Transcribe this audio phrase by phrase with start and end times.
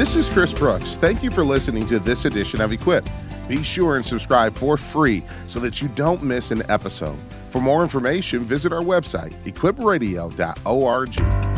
[0.00, 0.96] This is Chris Brooks.
[0.96, 3.06] Thank you for listening to this edition of Equip.
[3.48, 7.18] Be sure and subscribe for free so that you don't miss an episode.
[7.50, 11.49] For more information, visit our website, equipradio.org.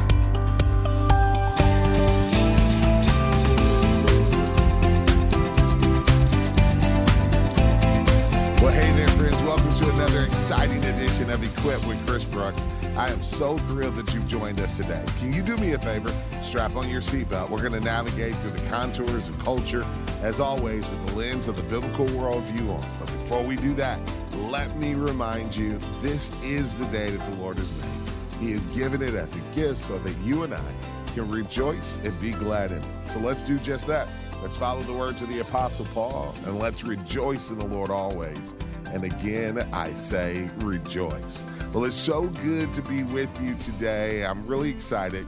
[13.43, 15.05] so thrilled that you've joined us today.
[15.19, 16.15] Can you do me a favor?
[16.43, 17.51] Strap on your seatbelt.
[17.51, 19.85] We're going to navigate through the contours of culture,
[20.23, 22.89] as always, with the lens of the biblical worldview on.
[23.01, 23.99] But before we do that,
[24.37, 28.39] let me remind you this is the day that the Lord has made.
[28.39, 30.73] He has given it as a gift so that you and I
[31.13, 33.09] can rejoice and be glad in it.
[33.09, 34.07] So let's do just that.
[34.41, 38.55] Let's follow the words of the Apostle Paul and let's rejoice in the Lord always.
[38.93, 41.47] And again, I say rejoice.
[41.73, 44.25] Well, it's so good to be with you today.
[44.25, 45.27] I'm really excited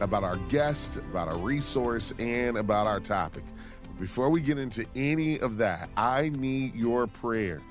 [0.00, 3.42] about our guest, about our resource, and about our topic.
[3.82, 7.62] But Before we get into any of that, I need your prayer.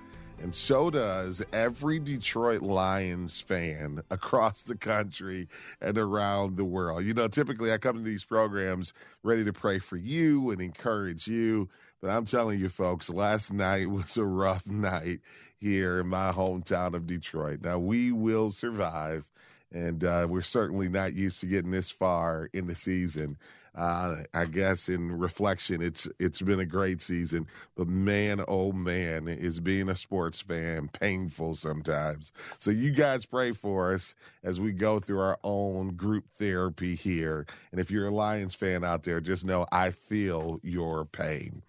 [0.42, 5.48] And so does every Detroit Lions fan across the country
[5.80, 7.06] and around the world.
[7.06, 11.28] You know, typically I come to these programs ready to pray for you and encourage
[11.28, 11.70] you.
[12.02, 15.22] But I'm telling you, folks, last night was a rough night
[15.58, 17.62] here in my hometown of Detroit.
[17.62, 19.32] Now, we will survive,
[19.76, 23.38] and uh, we're certainly not used to getting this far in the season.
[23.76, 27.46] Uh, I guess in reflection, it's it's been a great season,
[27.76, 32.32] but man, oh man, is being a sports fan painful sometimes.
[32.58, 37.46] So you guys pray for us as we go through our own group therapy here.
[37.74, 41.62] And if you're a Lions fan out there, just know I feel your pain.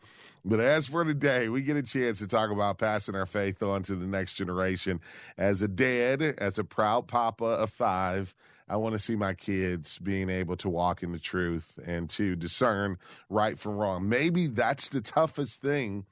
[0.49, 3.83] But as for today, we get a chance to talk about passing our faith on
[3.83, 5.01] to the next generation.
[5.37, 8.33] As a dad, as a proud papa of five,
[8.69, 12.37] I want to see my kids being able to walk in the truth and to
[12.37, 12.97] discern
[13.29, 14.09] right from wrong.
[14.09, 16.07] Maybe that's the toughest thing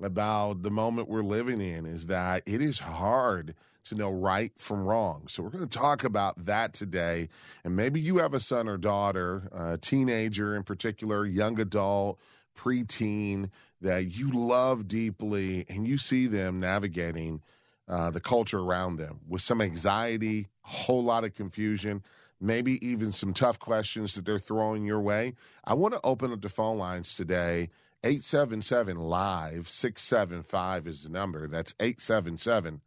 [0.00, 3.56] about the moment we're living in is that it is hard
[3.86, 5.24] to know right from wrong.
[5.26, 7.28] So we're going to talk about that today.
[7.64, 12.20] And maybe you have a son or daughter, a teenager in particular, young adult,
[12.56, 17.42] preteen that you love deeply and you see them navigating
[17.88, 22.02] uh, the culture around them with some anxiety, a whole lot of confusion,
[22.40, 25.34] maybe even some tough questions that they're throwing your way.
[25.64, 27.70] I want to open up the phone lines today.
[28.02, 31.46] 877 Live 675 is the number.
[31.46, 32.80] That's 877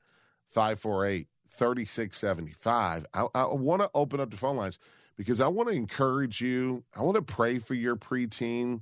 [0.50, 3.06] 548 3675.
[3.14, 4.80] I, I want to open up the phone lines
[5.16, 6.84] because I want to encourage you.
[6.96, 8.82] I want to pray for your preteen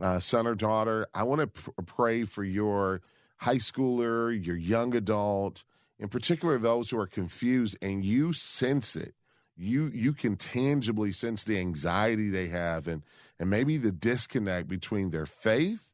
[0.00, 1.06] uh, son or daughter.
[1.14, 3.00] I want to pr- pray for your
[3.38, 5.64] high schooler, your young adult,
[5.98, 9.14] in particular those who are confused and you sense it.
[9.56, 13.02] You you can tangibly sense the anxiety they have and
[13.38, 15.90] and maybe the disconnect between their faith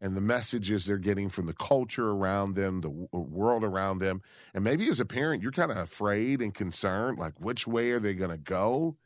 [0.00, 4.20] and the messages they're getting from the culture around them, the w- world around them.
[4.52, 8.00] And maybe as a parent, you're kind of afraid and concerned like which way are
[8.00, 8.96] they going to go?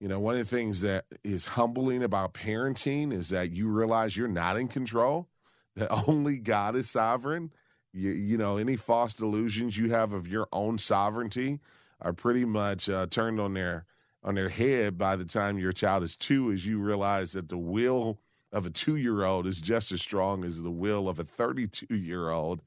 [0.00, 4.16] You know, one of the things that is humbling about parenting is that you realize
[4.16, 5.28] you're not in control,
[5.74, 7.52] that only God is sovereign.
[7.92, 11.60] You, you know, any false delusions you have of your own sovereignty
[12.00, 13.86] are pretty much uh, turned on their
[14.22, 17.56] on their head by the time your child is two, as you realize that the
[17.56, 18.18] will
[18.52, 21.94] of a two year old is just as strong as the will of a 32
[21.94, 22.60] year old.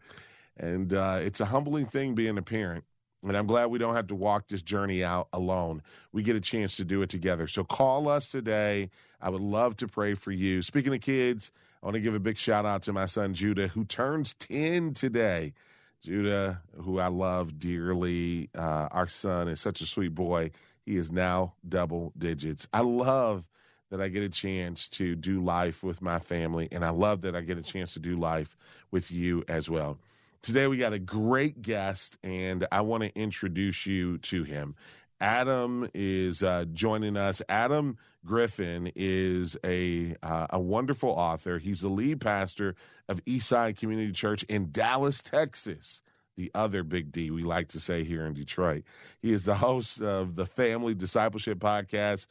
[0.56, 2.86] And uh, it's a humbling thing being a parent.
[3.22, 5.81] And I'm glad we don't have to walk this journey out alone.
[6.13, 7.47] We get a chance to do it together.
[7.47, 8.90] So call us today.
[9.22, 10.62] I would love to pray for you.
[10.62, 11.52] Speaking of kids,
[11.84, 14.94] I want to give a big shout out to my son Judah, who turns 10
[14.94, 15.53] today.
[16.02, 20.51] Judah, who I love dearly, uh, our son is such a sweet boy.
[20.86, 22.68] He is now double digits.
[22.74, 23.44] I love
[23.90, 27.36] that I get a chance to do life with my family, and I love that
[27.36, 28.56] I get a chance to do life
[28.91, 29.97] with you as well.
[30.42, 34.76] Today, we got a great guest, and I want to introduce you to him.
[35.20, 37.42] Adam is uh, joining us.
[37.50, 41.60] Adam Griffin is a uh, a wonderful author.
[41.60, 42.75] He's the lead pastor
[43.10, 46.02] of Eastside Community Church in Dallas, Texas.
[46.38, 48.84] The other big D, we like to say here in Detroit.
[49.22, 52.28] He is the host of the Family Discipleship Podcast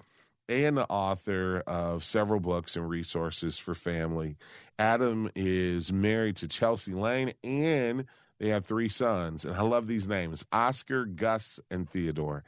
[0.49, 4.37] and the author of several books and resources for family.
[4.79, 8.06] Adam is married to Chelsea Lane and
[8.39, 9.45] they have three sons.
[9.45, 12.45] And I love these names Oscar, Gus, and Theodore.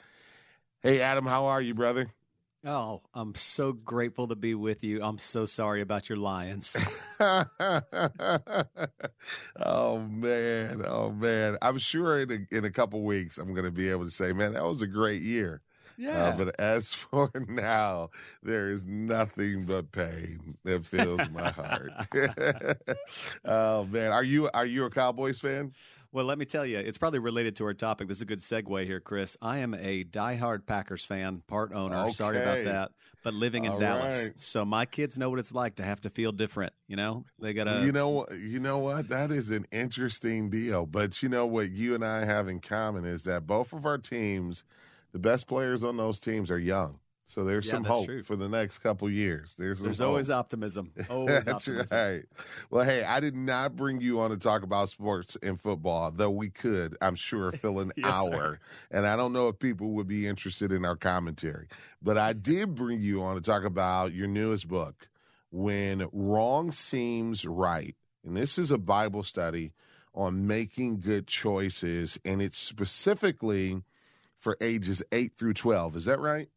[0.82, 2.08] Hey, Adam, how are you, brother?
[2.64, 5.02] Oh, I'm so grateful to be with you.
[5.02, 6.76] I'm so sorry about your Lions.
[7.20, 7.46] oh
[9.98, 11.56] man, oh man!
[11.62, 14.34] I'm sure in a, in a couple weeks I'm going to be able to say,
[14.34, 15.62] man, that was a great year.
[15.96, 16.26] Yeah.
[16.26, 18.10] Uh, but as for now,
[18.42, 21.90] there is nothing but pain that fills my heart.
[23.44, 25.72] oh man, are you are you a Cowboys fan?
[26.12, 28.08] Well, let me tell you, it's probably related to our topic.
[28.08, 29.36] This is a good segue here, Chris.
[29.40, 32.10] I am a diehard Packers fan, part owner.
[32.10, 32.90] Sorry about that,
[33.22, 34.32] but living in All Dallas, right.
[34.40, 36.72] so my kids know what it's like to have to feel different.
[36.88, 37.84] You know, they gotta.
[37.84, 39.08] you know, you know what?
[39.08, 40.84] That is an interesting deal.
[40.84, 43.98] But you know what you and I have in common is that both of our
[43.98, 44.64] teams,
[45.12, 46.98] the best players on those teams are young.
[47.26, 48.24] So there's Yeah, some hope true.
[48.24, 49.54] for the next couple years.
[49.56, 50.90] There's some There's always optimism.
[51.08, 51.96] Always That's optimism.
[51.96, 52.24] right.
[52.70, 56.30] Well, hey, I did not bring you on to talk about sports and football, though
[56.30, 58.32] we could, I'm sure, fill an Yes, hour.
[58.32, 58.58] sir.
[58.90, 61.68] And I don't know if people would be interested in our commentary.
[62.02, 65.08] But I did bring you on to talk about your newest book,
[65.52, 67.94] When Wrong Seems Right.
[68.24, 69.72] And this is a Bible study
[70.16, 72.18] on making good choices.
[72.24, 73.82] And it's specifically
[74.40, 75.96] for ages 8 through 12.
[75.96, 76.48] Is that right?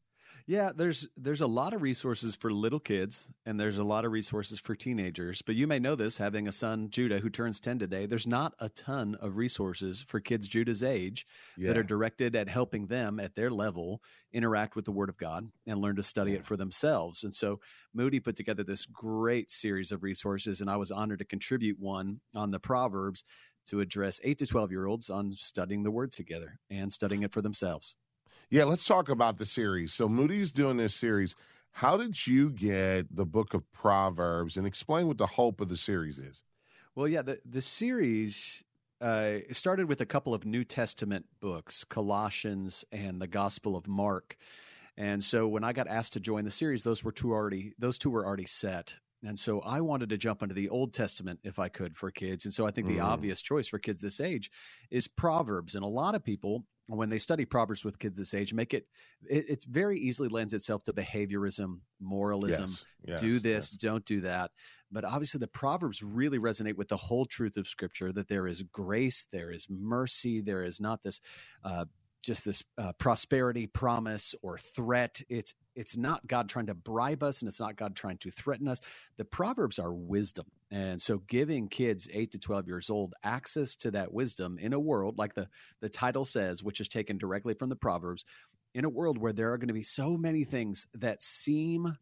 [0.46, 4.12] Yeah, there's there's a lot of resources for little kids and there's a lot of
[4.12, 5.42] resources for teenagers.
[5.42, 8.08] But you may know this having a son, Judah, who turns 10 today.
[8.08, 11.26] There's not a ton of resources for kids Judah's age
[11.58, 14.02] that are directed at helping them at their level
[14.34, 17.24] interact with the Word of God and learn to study it for themselves.
[17.24, 17.62] And so
[17.94, 22.20] Moody put together this great series of resources, and I was honored to contribute one
[22.36, 23.24] on the Proverbs
[23.68, 27.32] to address 8 to 12 year olds on studying the Word together and studying it
[27.32, 27.96] for themselves.
[28.50, 29.94] Yeah, let's talk about the series.
[29.94, 31.36] So Moody's doing this series.
[31.72, 35.78] How did you get the book of Proverbs and explain what the hope of the
[35.78, 36.44] series is?
[36.96, 38.64] Well, yeah, the the series
[39.02, 44.38] uh, started with a couple of New Testament books, Colossians and the Gospel of Mark.
[44.96, 47.98] And so when I got asked to join the series, those were two already those
[47.98, 49.00] two were already set.
[49.26, 52.46] And so I wanted to jump into the Old Testament if I could for kids.
[52.46, 53.06] And so I think the Mm.
[53.06, 54.52] obvious choice for kids this age
[54.92, 55.76] is Proverbs.
[55.76, 58.86] And a lot of people, when they study Proverbs with kids this age, make it
[59.30, 63.80] it, it very easily lends itself to behaviorism, moralism, Yes, yes, do this, yes.
[63.80, 64.52] don't do that.
[64.92, 68.62] But obviously, the Proverbs really resonate with the whole truth of Scripture that there is
[68.64, 71.20] grace, there is mercy, there is not this.
[71.64, 71.86] Uh,
[72.24, 75.22] just this uh, prosperity promise or threat.
[75.30, 78.68] It's it's not god trying to bribe us and it's not god trying to threaten
[78.68, 78.80] us.
[79.18, 80.46] The proverbs are wisdom.
[80.72, 84.80] And so giving kids 8 to 12 years old access to that wisdom in a
[84.80, 85.48] world like the
[85.82, 88.24] the title says which is taken directly from the proverbs
[88.74, 91.96] in a world where there are going to be so many things that seem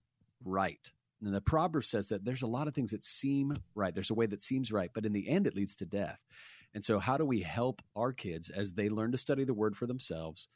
[0.45, 0.91] right.
[1.23, 3.93] And the proverb says that there's a lot of things that seem right.
[3.93, 6.19] There's a way that seems right but in the end it leads to death
[6.73, 9.75] and so how do we help our kids as they learn to study the word
[9.75, 10.47] for themselves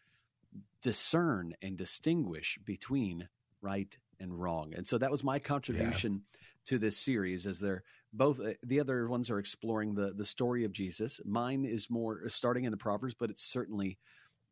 [0.82, 3.28] discern and distinguish between
[3.62, 6.22] right and wrong and so that was my contribution
[6.66, 7.84] to this series as they're
[8.14, 12.22] both uh, the other ones are exploring the the story of jesus mine is more
[12.26, 13.98] uh, starting in the proverbs but it certainly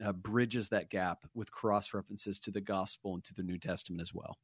[0.04, 4.01] uh, bridges that gap with cross references to the gospel and to the new testament
[4.01, 4.38] as well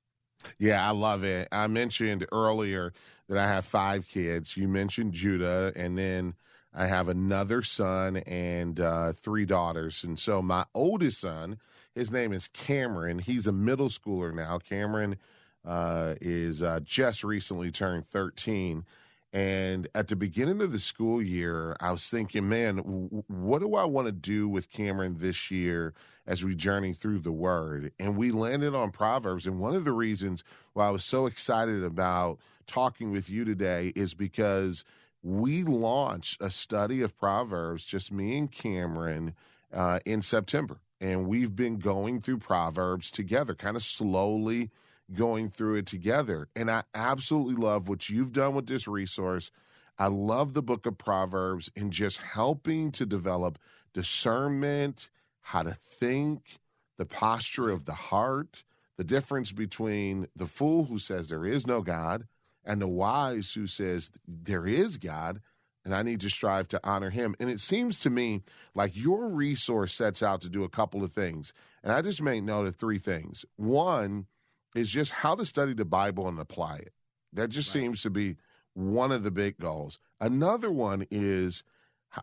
[0.58, 1.48] Yeah, I love it.
[1.52, 2.94] I mentioned earlier
[3.28, 4.56] that I have five kids.
[4.56, 6.36] You mentioned Judah, and then
[6.74, 10.04] I have another son and uh, three daughters.
[10.04, 11.58] And so my oldest son,
[11.96, 13.20] his name is Cameron.
[13.20, 14.60] He's a middle schooler now.
[14.60, 15.18] Cameron
[15.66, 18.86] uh, is uh, just recently turned 13.
[19.32, 23.76] And at the beginning of the school year, I was thinking, man, w- what do
[23.76, 25.94] I want to do with Cameron this year
[26.26, 27.92] as we journey through the Word?
[28.00, 29.46] And we landed on Proverbs.
[29.46, 30.44] And one of the reasons
[30.74, 34.84] why I was so excited about talking with you today is because
[35.22, 39.36] we launched a study of Proverbs, just me and Cameron,
[39.74, 40.80] uh, in September.
[41.02, 44.70] And we've been going through Proverbs together, kind of slowly
[45.14, 46.48] going through it together.
[46.56, 49.52] And I absolutely love what you've done with this resource.
[49.98, 53.60] I love the book of Proverbs and just helping to develop
[53.94, 55.10] discernment,
[55.42, 56.60] how to think,
[56.98, 58.64] the posture of the heart,
[58.98, 62.28] the difference between the fool who says there is no God
[62.66, 65.42] and the wise who says there is God
[65.86, 67.36] and I need to strive to honor him.
[67.40, 68.44] And it seems to me
[68.76, 71.54] like your resource sets out to do a couple of things.
[71.84, 73.46] And I just make note of three things.
[73.56, 74.28] One
[74.76, 76.94] is just how to study the Bible and apply it.
[77.34, 77.82] That just Right.
[77.82, 78.38] seems to be
[78.74, 80.00] one of the big goals.
[80.20, 81.64] Another one is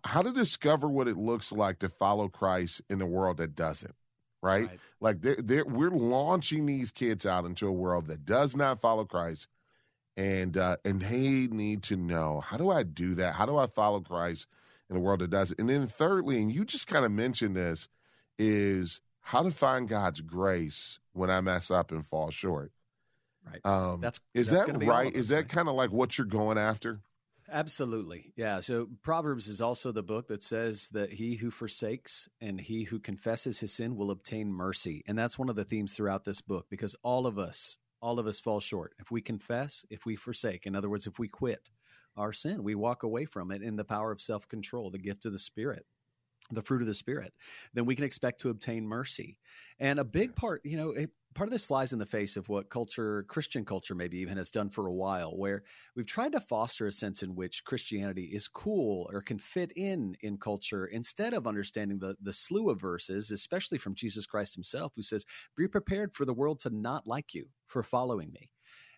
[0.04, 3.94] how to discover what it looks like to follow Christ in a world that doesn't.
[4.42, 4.68] Right?
[4.68, 4.80] Right.
[5.00, 9.04] Like they're, they're, we're launching these kids out into a world that does not follow
[9.04, 9.48] Christ,
[10.16, 13.34] and uh, and they need to know how do I do that?
[13.34, 14.46] How do I follow Christ
[14.88, 15.52] in a world that does?
[15.52, 15.58] it?
[15.58, 17.88] And then thirdly, and you just kind of mentioned this,
[18.38, 22.72] is how to find God's grace when I mess up and fall short.
[23.44, 23.64] Right.
[23.64, 25.14] Um, That's- is that's that gonna be all right?
[25.14, 25.48] Is that right?
[25.48, 27.00] kind of like what you're going after?
[27.48, 28.32] Absolutely.
[28.36, 28.58] Yeah.
[28.60, 32.98] So Proverbs is also the book that says that he who forsakes and he who
[32.98, 35.04] confesses his sin will obtain mercy.
[35.06, 38.26] And that's one of the themes throughout this book because all of us, all of
[38.26, 38.94] us fall short.
[38.98, 41.70] If we confess, if we forsake, in other words, if we quit
[42.16, 45.26] our sin, we walk away from it in the power of self control, the gift
[45.26, 45.84] of the Spirit
[46.50, 47.32] the fruit of the spirit
[47.74, 49.38] then we can expect to obtain mercy
[49.80, 52.48] and a big part you know it, part of this flies in the face of
[52.48, 55.62] what culture, Christian culture, maybe even has done for a while, where
[55.94, 60.16] we've tried to foster a sense in which Christianity is cool or can fit in
[60.22, 64.94] in culture instead of understanding the the slew of verses, especially from Jesus Christ Himself,
[64.96, 65.26] who says,
[65.56, 68.50] "Be prepared for the world to not like you for following me."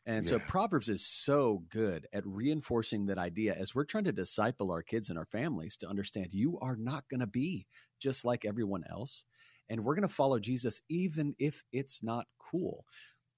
[0.06, 0.32] And yeah.
[0.32, 4.82] so Proverbs is so good at reinforcing that idea as we're trying to disciple our
[4.82, 7.66] kids and our families to understand you are not going to be
[8.00, 9.24] just like everyone else
[9.68, 12.84] and we're going to follow Jesus even if it's not cool.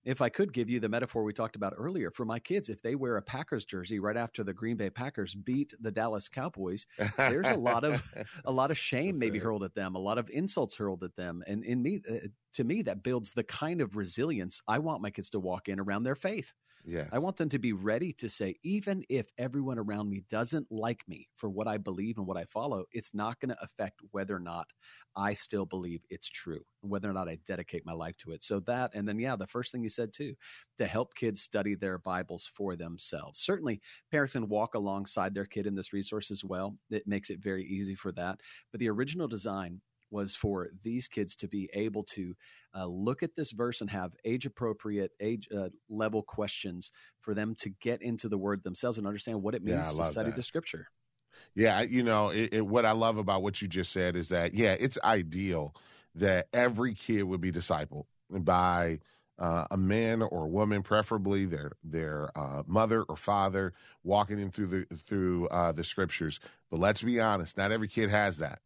[0.02, 2.80] If I could give you the metaphor we talked about earlier for my kids, if
[2.80, 6.86] they wear a Packers jersey right after the Green Bay Packers beat the Dallas Cowboys,
[7.18, 8.02] there's a lot of
[8.46, 11.42] a lot of shame maybe hurled at them, a lot of insults hurled at them,
[11.46, 15.10] and in me, uh, to me, that builds the kind of resilience I want my
[15.10, 16.54] kids to walk in around their faith.
[16.84, 17.10] Yeah.
[17.12, 21.02] I want them to be ready to say, even if everyone around me doesn't like
[21.08, 24.36] me for what I believe and what I follow, it's not going to affect whether
[24.36, 24.68] or not
[25.16, 28.42] I still believe it's true whether or not I dedicate my life to it.
[28.42, 30.34] So that, and then, yeah, the first thing you said too,
[30.78, 33.38] to help kids study their Bibles for themselves.
[33.40, 36.78] Certainly, parents can walk alongside their kid in this resource as well.
[36.90, 38.40] It makes it very easy for that.
[38.70, 39.80] But the original design
[40.10, 42.34] was for these kids to be able to
[42.76, 46.90] uh, look at this verse and have age appropriate, age uh, level questions
[47.20, 50.12] for them to get into the word themselves and understand what it means yeah, to
[50.12, 50.36] study that.
[50.36, 50.88] the scripture.
[51.54, 54.54] Yeah, you know, it, it, what I love about what you just said is that,
[54.54, 55.74] yeah, it's ideal
[56.14, 59.00] that every kid would be discipled by
[59.38, 63.72] uh, a man or a woman, preferably their their uh, mother or father,
[64.04, 66.40] walking them through the through uh, the scriptures.
[66.70, 68.60] But let's be honest, not every kid has that.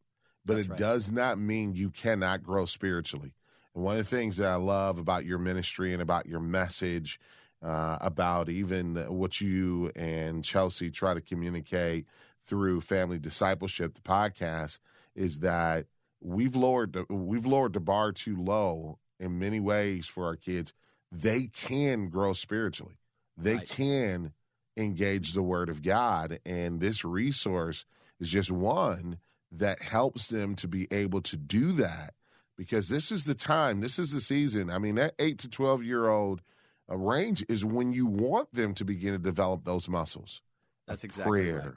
[0.45, 0.79] But That's it right.
[0.79, 3.35] does not mean you cannot grow spiritually.
[3.75, 7.19] And one of the things that I love about your ministry and about your message,
[7.63, 12.07] uh, about even what you and Chelsea try to communicate
[12.47, 14.79] through family discipleship, the podcast,
[15.15, 15.87] is that
[16.21, 20.73] we've lowered the, we've lowered the bar too low in many ways for our kids.
[21.11, 22.99] They can grow spiritually.
[23.37, 23.69] They right.
[23.69, 24.33] can
[24.77, 27.85] engage the Word of God, and this resource
[28.21, 29.19] is just one
[29.59, 32.15] that helps them to be able to do that
[32.57, 34.71] because this is the time, this is the season.
[34.71, 36.43] I mean, that 8 to 12 year old
[36.91, 40.43] uh, range is when you want them to begin to develop those muscles.
[40.87, 41.75] That's exactly prayer, right.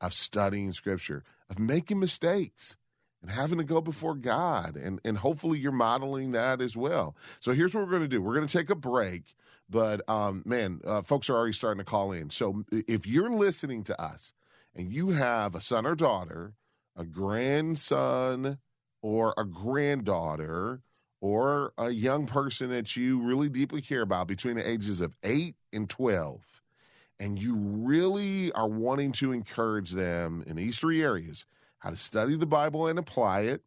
[0.00, 2.76] of studying scripture, of making mistakes
[3.22, 4.76] and having to go before God.
[4.76, 7.16] And, and hopefully you're modeling that as well.
[7.38, 9.34] So here's what we're going to do we're going to take a break.
[9.68, 12.30] But um, man, uh, folks are already starting to call in.
[12.30, 14.32] So if you're listening to us
[14.74, 16.54] and you have a son or daughter,
[16.96, 18.58] a grandson,
[19.02, 20.82] or a granddaughter
[21.20, 25.54] or a young person that you really deeply care about between the ages of 8
[25.72, 26.62] and 12
[27.18, 31.44] and you really are wanting to encourage them in these three areas
[31.78, 33.62] how to study the Bible and apply it,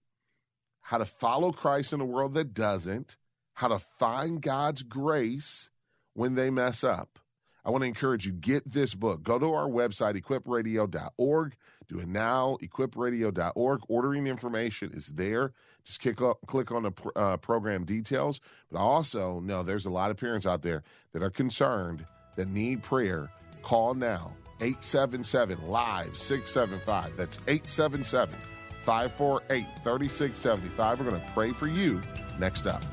[0.81, 3.17] how to follow Christ in a world that doesn't,
[3.53, 5.71] how to find God's grace
[6.13, 7.17] when they mess up.
[7.65, 9.23] I want to encourage you get this book.
[9.23, 11.55] Go to our website equipradio.org
[11.87, 13.81] do it now, equipradio.org.
[13.87, 15.53] Ordering information is there.
[15.83, 18.39] Just click, up, click on the uh, program details.
[18.71, 22.05] But I also know there's a lot of parents out there that are concerned
[22.35, 23.29] that need prayer.
[23.61, 27.15] Call now, 877 Live 675.
[27.17, 28.35] That's 877
[28.83, 30.99] 548 3675.
[30.99, 32.01] We're going to pray for you
[32.39, 32.83] next up.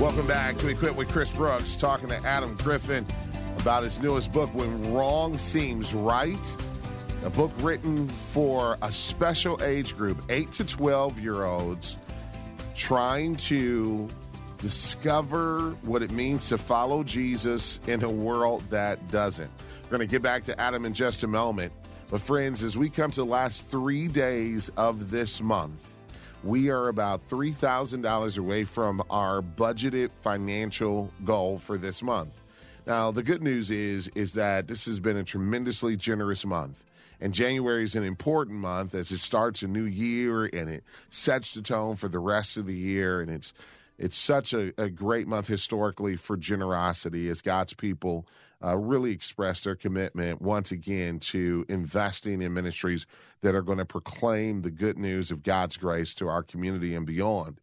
[0.00, 3.06] Welcome back to Equip with Chris Brooks, talking to Adam Griffin
[3.60, 6.56] about his newest book, When Wrong Seems Right.
[7.24, 11.96] A book written for a special age group, 8 to 12 year olds,
[12.74, 14.08] trying to
[14.58, 19.50] discover what it means to follow Jesus in a world that doesn't.
[19.84, 21.72] We're going to get back to Adam in just a moment.
[22.10, 25.93] But, friends, as we come to the last three days of this month,
[26.44, 32.40] we are about $3,000 away from our budgeted financial goal for this month.
[32.86, 36.84] Now, the good news is is that this has been a tremendously generous month.
[37.20, 41.54] And January is an important month as it starts a new year and it sets
[41.54, 43.22] the tone for the rest of the year.
[43.22, 43.54] And it's
[43.96, 48.26] it's such a, a great month historically for generosity as God's people
[48.64, 53.06] uh, really express their commitment once again to investing in ministries
[53.42, 57.04] that are going to proclaim the good news of God's grace to our community and
[57.04, 57.60] beyond.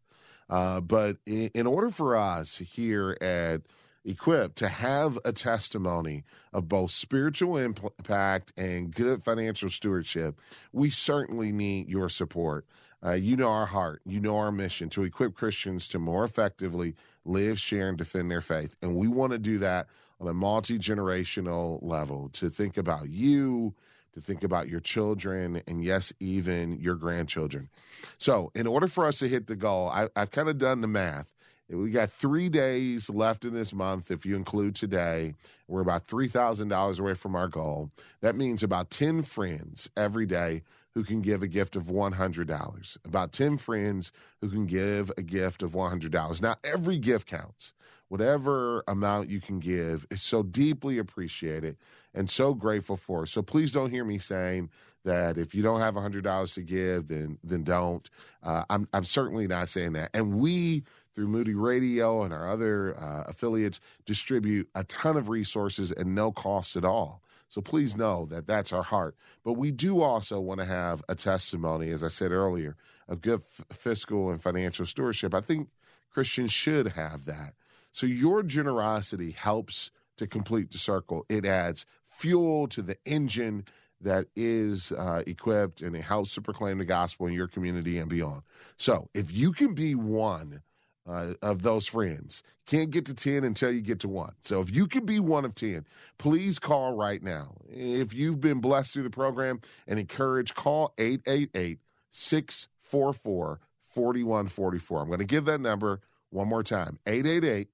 [0.49, 3.61] Uh, but in, in order for us here at
[4.03, 10.39] Equip to have a testimony of both spiritual impact and good financial stewardship,
[10.73, 12.65] we certainly need your support.
[13.03, 16.95] Uh, you know our heart, you know our mission to equip Christians to more effectively
[17.25, 18.75] live, share, and defend their faith.
[18.81, 19.87] And we want to do that
[20.21, 23.73] on a multi generational level to think about you,
[24.13, 27.69] to think about your children, and yes, even your grandchildren.
[28.17, 30.87] So, in order for us to hit the goal, I, I've kind of done the
[30.87, 31.33] math.
[31.69, 34.11] We got three days left in this month.
[34.11, 35.35] If you include today,
[35.69, 37.91] we're about $3,000 away from our goal.
[38.19, 40.63] That means about 10 friends every day
[40.93, 42.97] who can give a gift of $100.
[43.05, 44.11] About 10 friends
[44.41, 46.41] who can give a gift of $100.
[46.41, 47.71] Now, every gift counts.
[48.11, 51.77] Whatever amount you can give is so deeply appreciated
[52.13, 53.25] and so grateful for.
[53.25, 54.69] So please don't hear me saying
[55.05, 58.09] that if you don't have $100 to give, then then don't.
[58.43, 60.09] Uh, I'm, I'm certainly not saying that.
[60.13, 60.83] And we
[61.15, 66.33] through Moody Radio and our other uh, affiliates distribute a ton of resources at no
[66.33, 67.21] cost at all.
[67.47, 69.15] So please know that that's our heart.
[69.45, 72.75] But we do also want to have a testimony, as I said earlier,
[73.07, 75.33] of good f- fiscal and financial stewardship.
[75.33, 75.69] I think
[76.11, 77.53] Christians should have that.
[77.91, 81.25] So your generosity helps to complete the circle.
[81.29, 83.65] It adds fuel to the engine
[83.99, 88.09] that is uh, equipped and it helps to proclaim the gospel in your community and
[88.09, 88.41] beyond.
[88.77, 90.61] So if you can be one
[91.07, 92.43] uh, of those friends.
[92.65, 94.33] Can't get to 10 until you get to one.
[94.41, 95.85] So if you can be one of 10,
[96.17, 97.55] please call right now.
[97.69, 101.79] If you've been blessed through the program and encouraged, call 888
[102.11, 105.01] 644 4144.
[105.01, 107.67] I'm going to give that number one more time 888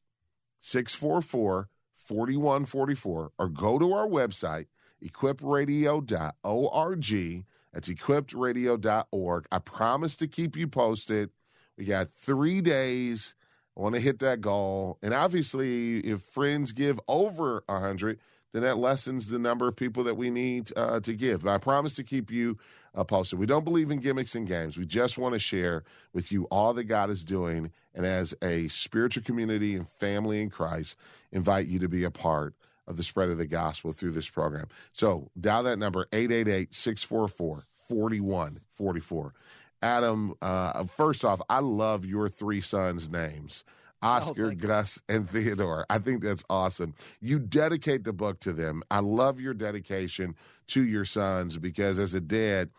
[0.67, 4.67] 644 4144 or go to our website,
[5.03, 7.45] equipradio.org.
[7.73, 9.47] That's equipradio.org.
[9.51, 11.31] I promise to keep you posted
[11.77, 13.35] we got three days.
[13.77, 14.97] I want to hit that goal.
[15.03, 18.19] And obviously, if friends give over 100,
[18.51, 21.43] then that lessens the number of people that we need uh, to give.
[21.43, 22.57] But I promise to keep you
[22.95, 23.37] uh, posted.
[23.37, 24.77] We don't believe in gimmicks and games.
[24.77, 25.83] We just want to share
[26.13, 27.71] with you all that God is doing.
[27.97, 30.95] And as a spiritual community and family in Christ,
[31.31, 32.53] invite you to be a part
[32.87, 34.67] of the spread of the gospel through this program.
[34.93, 39.33] So dial that number 888 644 4144.
[39.81, 43.63] Adam, uh, first off, I love your three sons' names.
[44.03, 45.85] Oscar, oh, Gus, and Theodore.
[45.89, 46.93] I think that's awesome.
[47.19, 48.83] You dedicate the book to them.
[48.91, 50.35] I love your dedication
[50.67, 52.69] to your sons because as a dad,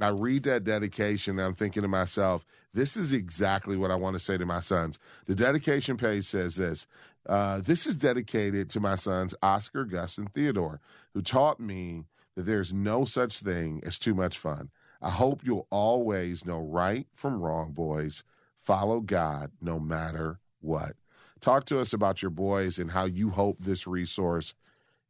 [0.00, 4.14] I read that dedication and I'm thinking to myself, this is exactly what I want
[4.14, 4.98] to say to my sons.
[5.26, 6.86] The dedication page says this
[7.26, 10.80] uh, This is dedicated to my sons, Oscar, Gus, and Theodore,
[11.14, 12.04] who taught me
[12.36, 14.70] that there's no such thing as too much fun.
[15.00, 18.24] I hope you'll always know right from wrong, boys.
[18.58, 20.94] Follow God no matter what.
[21.40, 24.54] Talk to us about your boys and how you hope this resource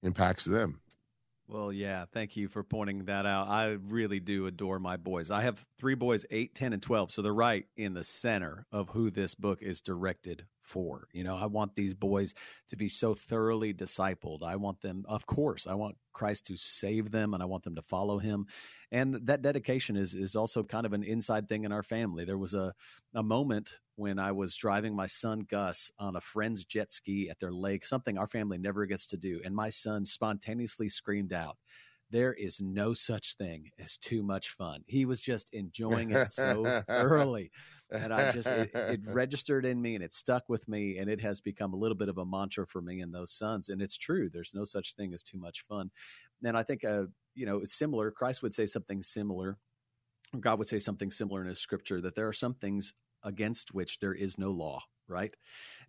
[0.02, 0.80] impacts them.
[1.48, 3.48] Well, yeah, thank you for pointing that out.
[3.48, 5.30] I really do adore my boys.
[5.30, 7.10] I have three boys, 8, 10, and 12.
[7.10, 11.08] So they're right in the center of who this book is directed for.
[11.12, 12.34] You know, I want these boys
[12.68, 14.42] to be so thoroughly discipled.
[14.42, 17.74] I want them, of course, I want Christ to save them and I want them
[17.76, 18.46] to follow him.
[18.92, 22.24] And that dedication is is also kind of an inside thing in our family.
[22.24, 22.74] There was a
[23.14, 27.40] a moment when I was driving my son Gus on a friend's jet ski at
[27.40, 31.56] their lake, something our family never gets to do, and my son spontaneously screamed out,
[32.10, 34.82] there is no such thing as too much fun.
[34.86, 37.50] He was just enjoying it so thoroughly.
[37.90, 40.98] And I just, it, it, registered in me and it stuck with me.
[40.98, 43.68] And it has become a little bit of a mantra for me and those sons.
[43.68, 44.28] And it's true.
[44.30, 45.90] There's no such thing as too much fun.
[46.44, 49.58] And I think, uh, you know, it's similar, Christ would say something similar.
[50.38, 52.92] God would say something similar in his scripture that there are some things
[53.24, 55.34] against which there is no law, right?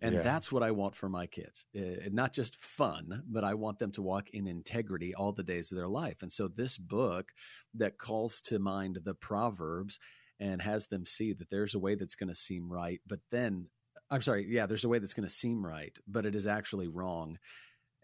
[0.02, 0.22] And yeah.
[0.22, 1.66] that's what I want for my kids.
[1.78, 5.72] Uh, not just fun, but I want them to walk in integrity all the days
[5.72, 6.22] of their life.
[6.22, 7.32] And so this book
[7.76, 10.00] that calls to mind the Proverbs
[10.39, 13.67] and has them see that there's a way that's going to seem right, but then
[14.12, 16.88] I'm sorry, yeah, there's a way that's going to seem right, but it is actually
[16.88, 17.38] wrong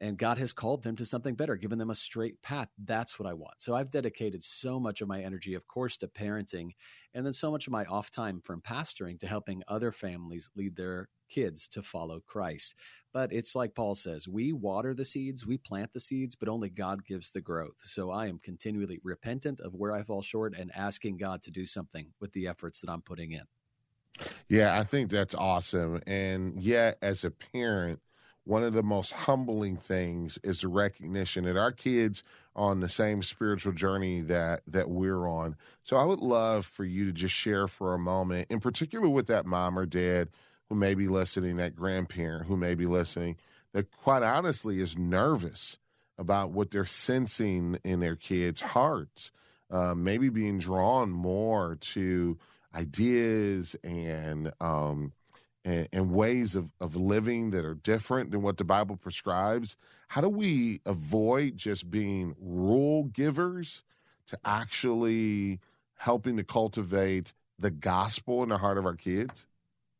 [0.01, 2.69] and God has called them to something better, given them a straight path.
[2.83, 3.55] That's what I want.
[3.59, 6.71] So I've dedicated so much of my energy, of course, to parenting,
[7.13, 10.75] and then so much of my off time from pastoring to helping other families lead
[10.75, 12.75] their kids to follow Christ.
[13.13, 16.69] But it's like Paul says we water the seeds, we plant the seeds, but only
[16.69, 17.77] God gives the growth.
[17.83, 21.65] So I am continually repentant of where I fall short and asking God to do
[21.65, 23.43] something with the efforts that I'm putting in.
[24.47, 26.01] Yeah, I think that's awesome.
[26.07, 27.99] And yet, as a parent,
[28.45, 32.23] one of the most humbling things is the recognition that our kids
[32.55, 35.55] are on the same spiritual journey that that we're on.
[35.83, 39.27] So I would love for you to just share for a moment, in particular with
[39.27, 40.29] that mom or dad
[40.69, 43.35] who may be listening, that grandparent who may be listening,
[43.73, 45.77] that quite honestly is nervous
[46.17, 49.31] about what they're sensing in their kids' hearts,
[49.69, 52.37] uh, maybe being drawn more to
[52.73, 55.11] ideas and um,
[55.65, 59.75] and, and, ways of, of living that are different than what the Bible prescribes.
[60.07, 63.83] How do we avoid just being rule givers
[64.27, 65.59] to actually
[65.97, 69.47] helping to cultivate the gospel in the heart of our kids?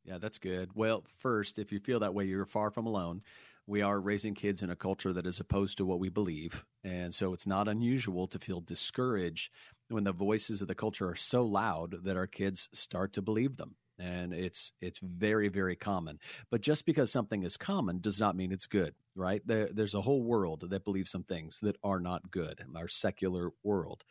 [0.06, 0.70] Yeah, that's good.
[0.76, 3.24] Well, first, if you feel that way, you're far from alone
[3.68, 6.66] we are raising kids in a culture that is opposed to what we believe.
[6.84, 9.52] And so it's not unusual to feel discouraged
[9.90, 13.58] when the voices of the culture are so loud that our kids start to believe
[13.58, 13.76] them.
[13.98, 16.20] And it's it's very very common.
[16.52, 19.42] But just because something is common does not mean it's good, right?
[19.46, 23.52] There, there's a whole world that believes some things that are not good, our secular
[23.64, 24.04] world.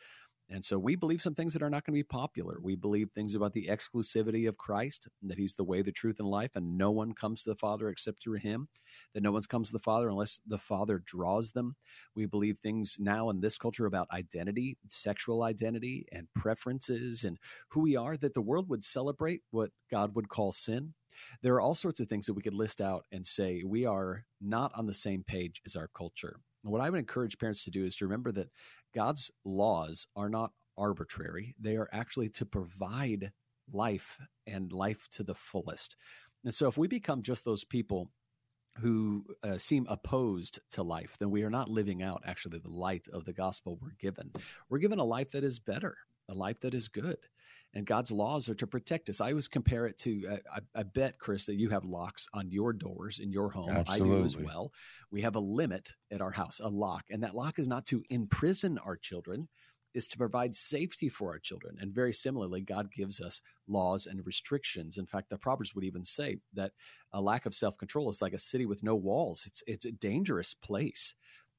[0.49, 2.59] And so we believe some things that are not going to be popular.
[2.61, 6.29] We believe things about the exclusivity of Christ, that he's the way, the truth, and
[6.29, 8.67] life, and no one comes to the Father except through him,
[9.13, 11.75] that no one comes to the Father unless the Father draws them.
[12.15, 17.81] We believe things now in this culture about identity, sexual identity, and preferences, and who
[17.81, 20.93] we are, that the world would celebrate what God would call sin.
[21.41, 24.25] There are all sorts of things that we could list out and say we are
[24.41, 26.39] not on the same page as our culture.
[26.65, 28.49] What I would encourage parents to do is to remember that
[28.93, 33.31] God's laws are not arbitrary, they are actually to provide
[33.71, 35.95] life and life to the fullest.
[36.43, 38.11] And so if we become just those people
[38.79, 43.07] who uh, seem opposed to life, then we are not living out actually the light
[43.13, 44.31] of the gospel we're given.
[44.69, 45.95] We're given a life that is better,
[46.29, 47.17] a life that is good
[47.75, 49.19] and God's laws are to protect us.
[49.19, 52.49] I always compare it to, uh, I, I, bet, Chris, that you have locks on
[52.49, 53.69] your doors in your home.
[53.69, 54.15] Absolutely.
[54.15, 54.71] I do as well.
[55.11, 58.01] We have a limit at our house, a lock, and that lock is not to
[58.09, 59.49] imprison our children,
[59.93, 61.75] is to provide safety for our children.
[61.79, 64.97] And very similarly, God gives us laws and restrictions.
[64.97, 66.71] In fact, the Proverbs would even say that
[67.11, 69.43] a lack of self control is like a city with no walls.
[69.45, 71.13] It's it's a dangerous place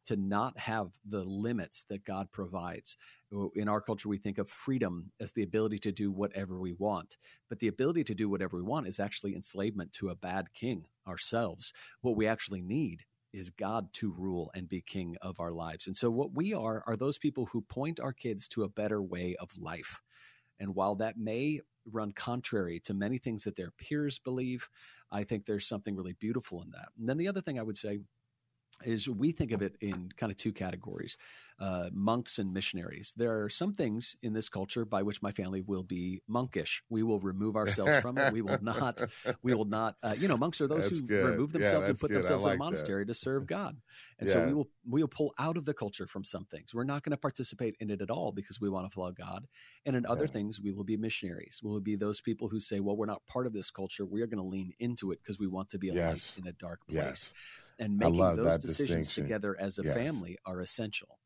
[0.07, 2.97] to not have the limits that God provides.
[3.57, 7.17] In our culture, we think of freedom as the ability to do whatever we want.
[7.49, 10.85] But the ability to do whatever we want is actually enslavement to a bad king
[11.07, 11.73] ourselves.
[12.03, 15.87] What we actually need is God to rule and be king of our lives.
[15.87, 19.03] And so, what we are are those people who point our kids to a better
[19.03, 20.01] way of life.
[20.59, 21.61] And while that may
[21.93, 24.69] run contrary to many things that their peers believe,
[25.11, 26.89] I think there's something really beautiful in that.
[26.99, 28.01] And then the other thing I would say
[28.85, 31.17] is we think of it in kind of two categories
[31.59, 33.15] uh, monks and missionaries.
[33.17, 36.83] There are some things in this culture by which my family will be monkish.
[36.91, 38.33] We will remove ourselves from it.
[38.33, 39.01] We will not.
[39.43, 39.97] We will not.
[40.03, 41.31] Uh, you know, monks are those that's who good.
[41.31, 42.19] remove themselves yeah, and put good.
[42.19, 43.13] themselves like in a monastery that.
[43.13, 43.77] to serve God.
[44.19, 44.35] And yeah.
[44.35, 46.75] so we will we will pull out of the culture from some things.
[46.75, 49.47] We're not going to participate in it at all because we want to follow God.
[49.87, 50.33] And in other yeah.
[50.33, 51.61] things, we will be missionaries.
[51.63, 54.05] We will be those people who say, "Well, we're not part of this culture.
[54.05, 56.37] We are going to lean into it because we want to be a yes.
[56.37, 57.33] light in a dark place." Yes
[57.79, 59.95] and making those decisions together as a yes.
[59.95, 61.19] family are essential.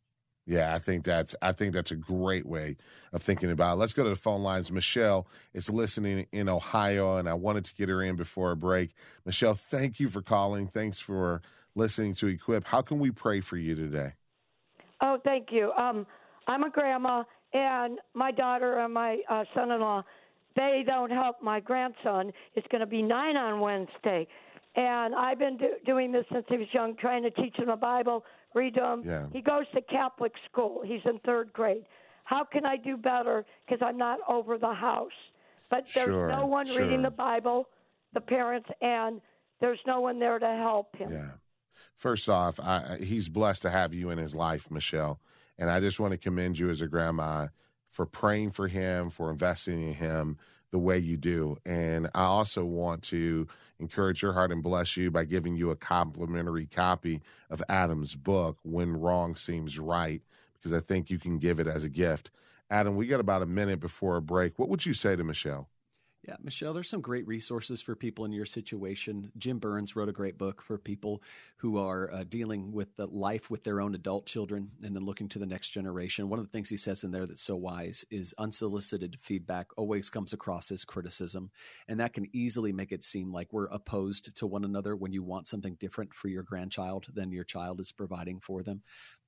[0.47, 2.77] Yeah, I think that's I think that's a great way
[3.13, 3.77] of thinking about it.
[3.77, 4.73] Let's go to the phone lines.
[4.73, 8.91] Michelle is listening in Ohio, and I wanted to get her in before a break.
[9.25, 10.67] Michelle, thank you for calling.
[10.67, 11.43] Thanks for
[11.75, 12.67] listening to Equip.
[12.67, 14.15] How can we pray for you today?
[15.01, 15.73] Oh, thank you.
[15.73, 16.07] Um,
[16.49, 20.03] I'm a grandma, and my daughter and my uh, son-in-law,
[20.57, 22.33] they don't help my grandson.
[22.55, 24.27] It's going to be nine on Wednesday.
[24.77, 27.77] And I've been do, doing this since he was young, trying to teach him the
[27.77, 29.03] Bible, read to him.
[29.05, 29.27] Yeah.
[29.33, 30.83] He goes to Catholic school.
[30.85, 31.85] He's in third grade.
[32.25, 33.45] How can I do better?
[33.67, 35.11] Because I'm not over the house.
[35.71, 36.83] But there's sure, no one sure.
[36.83, 37.69] reading the Bible,
[38.13, 39.21] the parents, and
[39.61, 41.13] there's no one there to help him.
[41.13, 41.31] Yeah.
[41.97, 45.21] First off, I, he's blessed to have you in his life, Michelle.
[45.59, 47.49] And I just want to commend you as a grandma
[47.89, 50.39] for praying for him, for investing in him
[50.71, 51.57] the way you do.
[51.65, 53.47] And I also want to
[53.79, 58.59] encourage your heart and bless you by giving you a complimentary copy of Adam's book,
[58.63, 60.23] When Wrong Seems Right,
[60.55, 62.31] because I think you can give it as a gift.
[62.71, 64.59] Adam, we got about a minute before a break.
[64.59, 65.69] What would you say to Michelle?
[66.29, 69.33] Yeah, Michelle, there's some great resources for people in your situation.
[69.39, 71.23] Jim Burns wrote a great book for people
[71.57, 75.31] who are uh, dealing with the life with their own adult children and then looking
[75.31, 76.29] to the next generation.
[76.29, 80.11] One of the things he says in there that's so wise is unsolicited feedback always
[80.11, 81.51] comes across as criticism.
[81.89, 85.23] And that can easily make it seem like we're opposed to one another when you
[85.23, 88.83] want something different for your grandchild than your child is providing for them.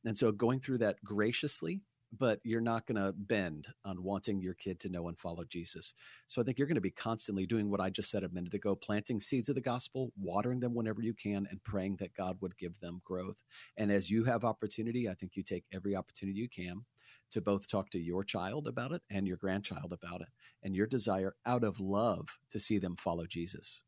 [0.05, 1.81] And so going through that graciously
[2.18, 5.94] but you're not going to bend on wanting your kid to know and follow Jesus.
[6.27, 8.55] So I think you're going to be constantly doing what I just said a minute
[8.55, 12.37] ago planting seeds of the gospel, watering them whenever you can, and praying that God
[12.40, 13.42] would give them growth.
[13.77, 16.85] And as you have opportunity, I think you take every opportunity you can
[17.31, 20.29] to both talk to your child about it and your grandchild about it,
[20.62, 23.85] and your desire out of love to see them follow Jesus.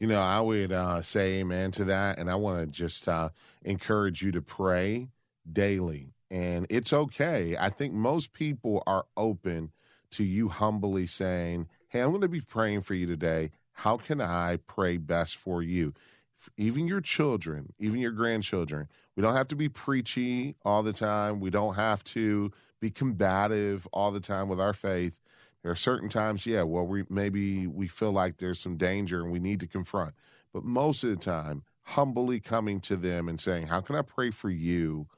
[0.00, 2.18] You know, I would uh, say amen to that.
[2.18, 3.28] And I want to just uh,
[3.62, 5.08] encourage you to pray
[5.50, 7.56] daily and it's okay.
[7.58, 9.72] I think most people are open
[10.12, 13.50] to you humbly saying, Hey, I'm going to be praying for you today.
[13.72, 15.94] How can I pray best for you?
[16.56, 18.88] Even your children, even your grandchildren.
[19.16, 21.40] We don't have to be preachy all the time.
[21.40, 25.18] We don't have to be combative all the time with our faith.
[25.62, 29.30] There are certain times, yeah, well, we maybe we feel like there's some danger and
[29.30, 30.14] we need to confront.
[30.52, 34.30] But most of the time, humbly coming to them and saying, How can I pray
[34.30, 35.08] for you?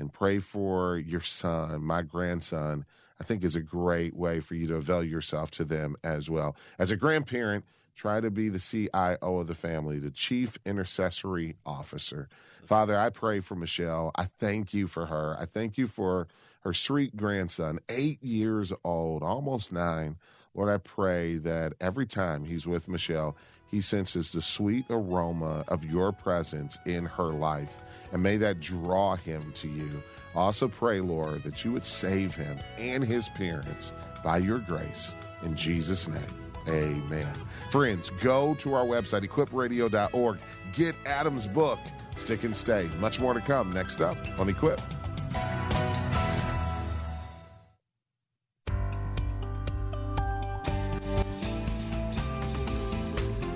[0.00, 2.84] And pray for your son, my grandson,
[3.20, 6.56] I think is a great way for you to avail yourself to them as well.
[6.78, 12.28] As a grandparent, try to be the CIO of the family, the chief intercessory officer.
[12.64, 14.10] Father, I pray for Michelle.
[14.16, 15.36] I thank you for her.
[15.38, 16.26] I thank you for
[16.60, 20.16] her sweet grandson, eight years old, almost nine.
[20.54, 23.36] Lord, I pray that every time he's with Michelle,
[23.70, 27.76] he senses the sweet aroma of your presence in her life
[28.12, 30.02] and may that draw him to you.
[30.34, 35.14] Also pray, Lord, that you would save him and his parents by your grace.
[35.42, 36.20] In Jesus' name,
[36.68, 37.32] amen.
[37.70, 40.38] Friends, go to our website, equipradio.org.
[40.74, 41.78] Get Adam's book,
[42.18, 42.88] Stick and Stay.
[42.98, 44.80] Much more to come next up on Equip.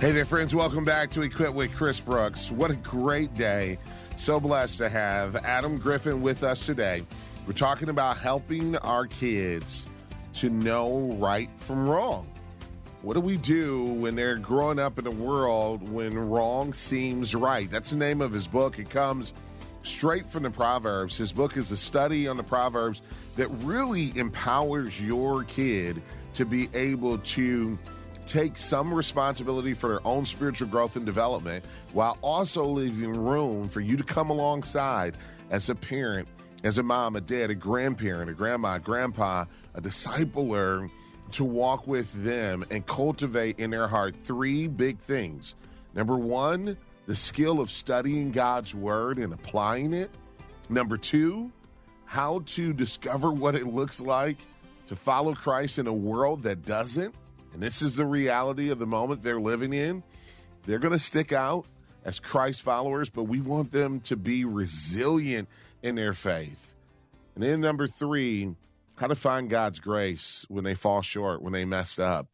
[0.04, 0.54] Hey there, friends.
[0.54, 2.50] Welcome back to Equip with Chris Brooks.
[2.50, 3.78] What a great day
[4.16, 7.02] so blessed to have Adam Griffin with us today.
[7.46, 9.86] We're talking about helping our kids
[10.34, 12.30] to know right from wrong.
[13.00, 17.70] What do we do when they're growing up in a world when wrong seems right?
[17.70, 18.78] That's the name of his book.
[18.78, 19.32] It comes
[19.84, 21.16] straight from the Proverbs.
[21.16, 23.00] His book is a study on the Proverbs
[23.36, 26.02] that really empowers your kid
[26.34, 27.78] to be able to
[28.26, 33.80] take some responsibility for their own spiritual growth and development while also leaving room for
[33.80, 35.16] you to come alongside
[35.50, 36.28] as a parent,
[36.62, 40.90] as a mom, a dad, a grandparent, a grandma, a grandpa, a discipler
[41.32, 45.54] to walk with them and cultivate in their heart three big things.
[45.94, 50.10] Number one, the skill of studying God's word and applying it.
[50.68, 51.52] Number two,
[52.04, 54.38] how to discover what it looks like
[54.86, 57.14] to follow Christ in a world that doesn't
[57.54, 60.02] and this is the reality of the moment they're living in,
[60.66, 61.66] they're going to stick out
[62.04, 65.48] as Christ followers, but we want them to be resilient
[65.80, 66.74] in their faith.
[67.34, 68.56] And then number three,
[68.96, 72.26] how to find God's grace when they fall short, when they mess up.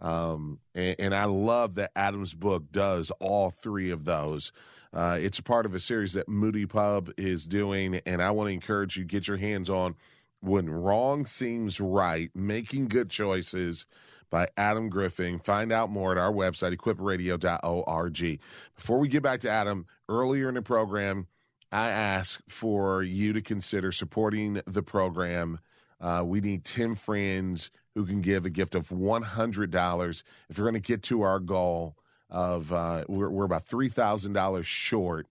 [0.00, 4.52] Um, and, and, I love that Adam's book does all three of those.
[4.92, 8.48] Uh, it's a part of a series that Moody Pub is doing, and I want
[8.48, 9.94] to encourage you get your hands on
[10.40, 13.86] when wrong seems right, making good choices
[14.30, 15.38] by Adam Griffin.
[15.38, 18.40] Find out more at our website, equipradio.org.
[18.74, 21.26] Before we get back to Adam, earlier in the program,
[21.72, 25.58] I ask for you to consider supporting the program.
[26.00, 30.80] Uh, we need 10 friends who can give a gift of $100 if you're going
[30.80, 31.96] to get to our goal
[32.28, 35.26] of uh, we're, we're about $3,000 short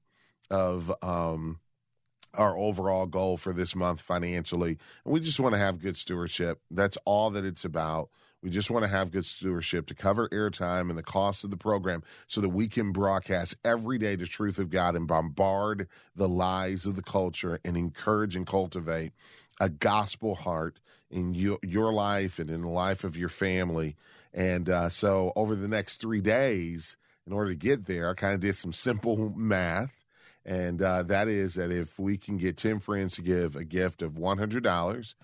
[0.49, 1.59] of um,
[2.33, 4.77] our overall goal for this month financially.
[5.03, 6.59] And we just want to have good stewardship.
[6.71, 8.09] That's all that it's about.
[8.45, 11.57] We just want to have good stewardship to cover airtime and the cost of the
[11.57, 16.29] program so that we can broadcast every day the truth of God and bombard the
[16.29, 19.13] lies of the culture and encourage and cultivate
[19.59, 20.79] a gospel heart
[21.09, 23.95] in your, your life and in the life of your family.
[24.31, 28.35] And uh, so over the next three days, in order to get there, I kind
[28.35, 30.05] of did some simple math.
[30.45, 34.03] And uh, that is that if we can get 10 friends to give a gift
[34.03, 35.15] of $100,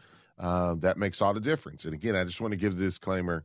[0.42, 1.86] uh, that makes all the difference.
[1.86, 3.44] And again, I just want to give the disclaimer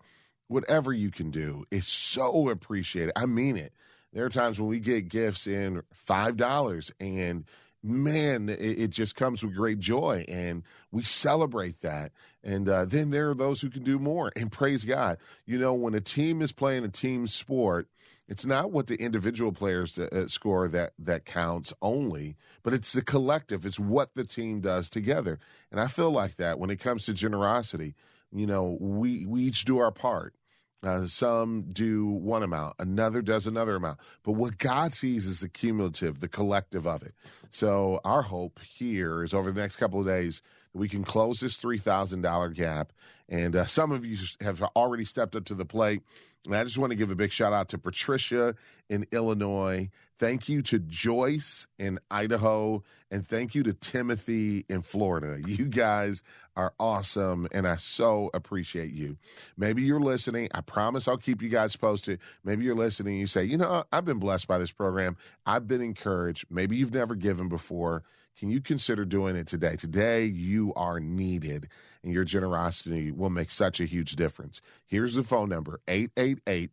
[0.49, 3.13] whatever you can do is so appreciated.
[3.15, 3.73] I mean it.
[4.13, 7.45] There are times when we get gifts in $5 and
[7.83, 12.11] man, it, it, just comes with great joy, and we celebrate that.
[12.43, 15.19] And uh, then there are those who can do more, and praise God.
[15.45, 17.89] You know, when a team is playing a team sport,
[18.29, 23.03] it's not what the individual players uh, score that that counts only, but it's the
[23.03, 23.65] collective.
[23.65, 25.39] It's what the team does together.
[25.71, 27.95] And I feel like that when it comes to generosity.
[28.33, 30.35] You know, we we each do our part.
[30.83, 33.99] Uh, some do one amount, another does another amount.
[34.23, 37.13] But what God sees is the cumulative, the collective of it.
[37.51, 40.43] So our hope here is over the next couple of days
[40.77, 42.93] we can close this $3,000 gap.
[43.29, 46.03] And uh, some of you have already stepped up to the plate.
[46.45, 48.55] And I just want to give a big shout out to Patricia
[48.89, 49.91] in Illinois.
[50.19, 52.85] Thank you to Joyce in Idaho.
[53.11, 55.39] And thank you to Timothy in Florida.
[55.47, 56.23] You guys
[56.57, 57.49] are awesome.
[57.53, 59.17] And I so appreciate you.
[59.57, 60.49] Maybe you're listening.
[60.55, 62.21] I promise I'll keep you guys posted.
[62.45, 63.17] Maybe you're listening.
[63.17, 65.17] You say, you know, I've been blessed by this program.
[65.45, 66.47] I've been encouraged.
[66.51, 68.03] Maybe you've never given before.
[68.39, 69.77] Can you consider doing it today?
[69.77, 71.69] Today, you are needed,
[72.03, 74.61] and your generosity will make such a huge difference.
[74.87, 76.71] Here's the phone number 888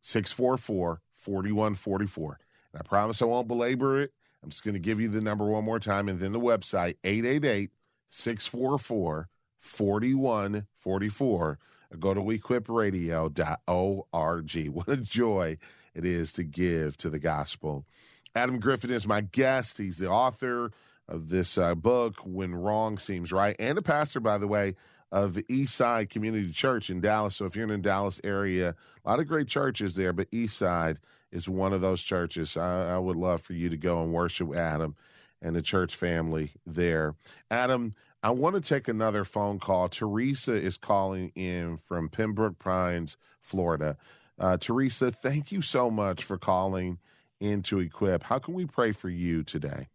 [0.00, 2.38] 644 4144.
[2.74, 4.12] I promise I won't belabor it.
[4.42, 6.96] I'm just going to give you the number one more time and then the website
[7.04, 7.70] 888
[8.08, 9.28] 644
[9.60, 11.58] 4144.
[11.98, 14.68] Go to weequipradio.org.
[14.74, 15.58] What a joy
[15.94, 17.86] it is to give to the gospel.
[18.34, 19.78] Adam Griffin is my guest.
[19.78, 20.72] He's the author
[21.08, 24.74] of this uh, book, When Wrong Seems Right, and a pastor, by the way,
[25.12, 27.36] of Eastside Community Church in Dallas.
[27.36, 30.96] So if you're in the Dallas area, a lot of great churches there, but Eastside
[31.30, 32.56] is one of those churches.
[32.56, 34.96] I, I would love for you to go and worship Adam
[35.40, 37.14] and the church family there.
[37.50, 39.88] Adam, I want to take another phone call.
[39.88, 43.96] Teresa is calling in from Pembroke Pines, Florida.
[44.38, 46.98] Uh, Teresa, thank you so much for calling
[47.38, 48.22] in to Equip.
[48.24, 49.88] How can we pray for you today?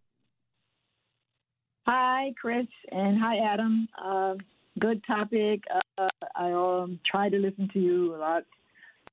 [1.92, 3.88] Hi, Chris, and hi, Adam.
[4.00, 4.36] Uh,
[4.78, 5.64] good topic.
[5.98, 8.44] Uh, I um, try to listen to you a lot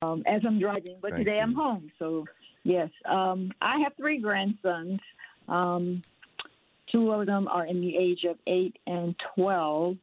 [0.02, 1.42] um, as I'm driving, but Thank today you.
[1.42, 1.90] I'm home.
[1.98, 2.26] So,
[2.64, 5.00] yes, um, I have three grandsons.
[5.48, 6.02] Um,
[6.92, 9.96] two of them are in the age of 8 and 12,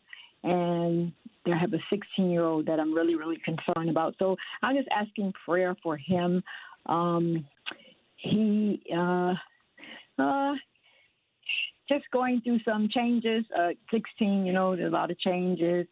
[0.43, 1.11] and
[1.45, 4.15] I have a 16 year old that I'm really, really concerned about.
[4.17, 6.41] So, I'm just asking prayer for him.
[6.87, 7.45] Um,
[8.17, 9.35] he, uh,
[10.17, 10.53] uh,
[11.89, 13.45] just going through some changes.
[13.57, 15.87] Uh, 16, you know, there's a lot of changes,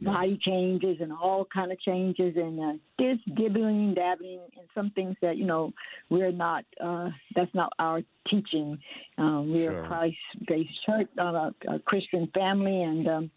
[0.00, 5.16] body changes, and all kind of changes, and uh, this dibbling, dabbling, and some things
[5.22, 5.72] that you know
[6.10, 6.64] we're not.
[6.82, 8.78] Uh, that's not our teaching.
[9.18, 9.84] Um, we're Sure.
[9.84, 13.30] a Christ-based church, uh, a Christian family, and um,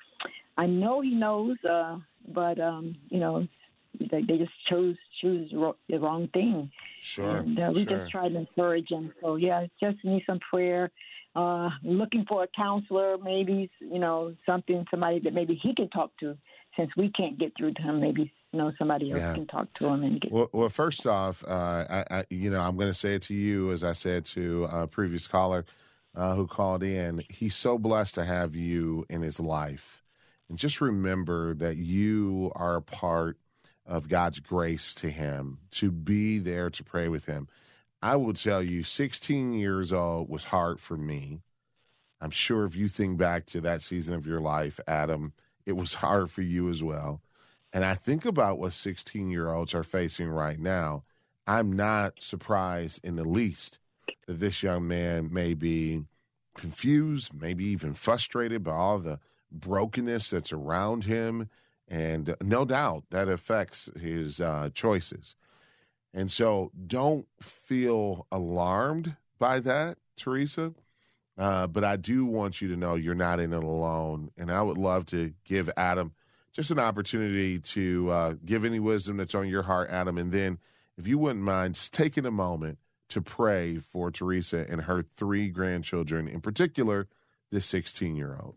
[0.58, 3.48] I know he knows, uh, but um, you know.
[4.00, 5.50] They, they just chose choose
[5.90, 6.70] the wrong thing.
[7.00, 7.38] Sure.
[7.38, 7.98] And uh, we sure.
[7.98, 9.12] just try to encourage him.
[9.22, 10.92] So yeah, just need some prayer.
[11.38, 16.10] Uh, looking for a counselor, maybe you know something, somebody that maybe he can talk
[16.20, 16.36] to,
[16.76, 18.02] since we can't get through to him.
[18.02, 19.34] Maybe you know somebody else Yeah.
[19.36, 20.32] can talk to him and get.
[20.32, 23.36] Well, well, first off, uh, I, I, you know, I'm going to say it to
[23.36, 25.66] you as I said to a previous caller
[26.16, 27.24] uh, who called in.
[27.30, 30.04] He's so blessed to have you in his life,
[30.50, 33.38] and just remember that you are a part
[33.86, 37.48] of God's grace to him to be there to pray with him.
[38.02, 41.42] I will tell you, 16 years old was hard for me.
[42.22, 45.34] I'm sure if you think back to that season of your life, Adam,
[45.66, 47.22] it was hard for you as well.
[47.74, 51.04] And I think about what 16 year olds are facing right now.
[51.46, 53.80] I'm not surprised in the least
[54.26, 56.04] that this young man may be
[56.56, 59.20] confused, maybe even frustrated by all the
[59.52, 61.50] brokenness that's around him.
[61.88, 65.36] And no doubt that affects his uh, choices.
[66.14, 70.74] And so don't feel alarmed by that, Teresa.
[71.38, 74.32] Uh, but I do want you to know you're not in it alone.
[74.38, 76.14] And I would love to give Adam
[76.54, 80.18] just an opportunity to uh, give any wisdom that's on your heart, Adam.
[80.18, 80.58] And then,
[80.98, 85.50] if you wouldn't mind, just taking a moment to pray for Teresa and her three
[85.50, 87.08] grandchildren, in particular,
[87.52, 88.56] this 16 year old.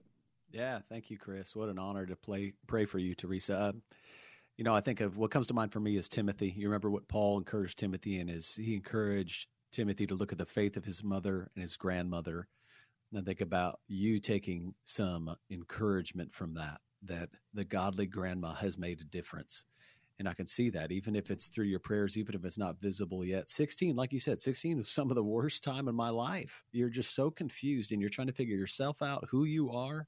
[0.51, 1.55] Yeah, thank you, Chris.
[1.55, 3.57] What an honor to play pray for you, Teresa.
[3.57, 3.73] Uh,
[4.61, 6.53] you know, I think of what comes to mind for me is Timothy.
[6.55, 10.45] You remember what Paul encouraged Timothy in is he encouraged Timothy to look at the
[10.45, 12.47] faith of his mother and his grandmother.
[13.15, 19.01] And think about you taking some encouragement from that, that the godly grandma has made
[19.01, 19.65] a difference.
[20.19, 22.83] And I can see that even if it's through your prayers, even if it's not
[22.83, 23.49] visible yet.
[23.49, 26.63] 16, like you said, 16 was some of the worst time in my life.
[26.73, 30.07] You're just so confused and you're trying to figure yourself out, who you are,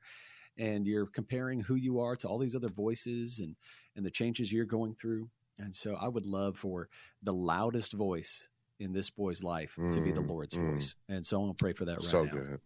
[0.58, 3.56] and you're comparing who you are to all these other voices and
[3.96, 5.28] and the changes you're going through.
[5.58, 6.88] And so I would love for
[7.22, 8.48] the loudest voice
[8.80, 10.72] in this boy's life to be the Mm, Lord's mm.
[10.72, 10.96] voice.
[11.08, 12.32] And so I'm going to pray for that right so now.
[12.32, 12.60] good.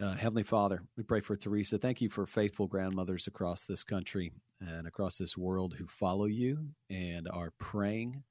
[0.00, 1.76] Uh, Heavenly Father, we pray for Teresa.
[1.76, 6.68] Thank you for faithful grandmothers across this country and across this world who follow you
[6.88, 8.22] and are praying.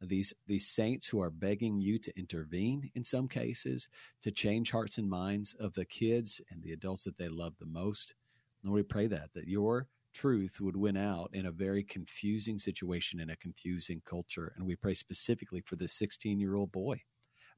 [0.00, 3.88] These these saints who are begging you to intervene in some cases
[4.22, 7.66] to change hearts and minds of the kids and the adults that they love the
[7.66, 8.14] most.
[8.62, 13.20] Lord, we pray that that your truth would win out in a very confusing situation
[13.20, 14.52] in a confusing culture.
[14.56, 17.00] And we pray specifically for this 16 year old boy.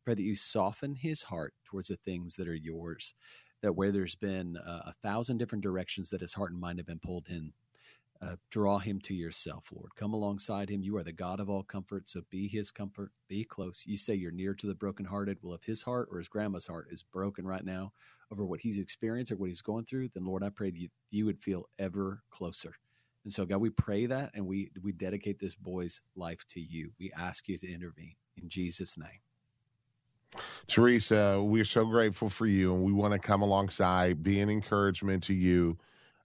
[0.04, 3.14] Pray that you soften his heart towards the things that are yours
[3.62, 6.86] that where there's been uh, a thousand different directions that his heart and mind have
[6.86, 7.52] been pulled in,
[8.22, 9.94] uh, draw him to yourself, Lord.
[9.96, 10.82] Come alongside him.
[10.82, 13.12] You are the God of all comfort, so be his comfort.
[13.28, 13.84] Be close.
[13.86, 15.38] You say you're near to the brokenhearted.
[15.40, 17.92] Well, if his heart or his grandma's heart is broken right now
[18.30, 20.88] over what he's experienced or what he's going through, then Lord, I pray that you,
[21.10, 22.74] you would feel ever closer.
[23.24, 26.90] And so, God, we pray that and we we dedicate this boy's life to you.
[26.98, 29.20] We ask you to intervene in Jesus' name.
[30.66, 35.24] Teresa, we're so grateful for you, and we want to come alongside, be an encouragement
[35.24, 35.76] to you.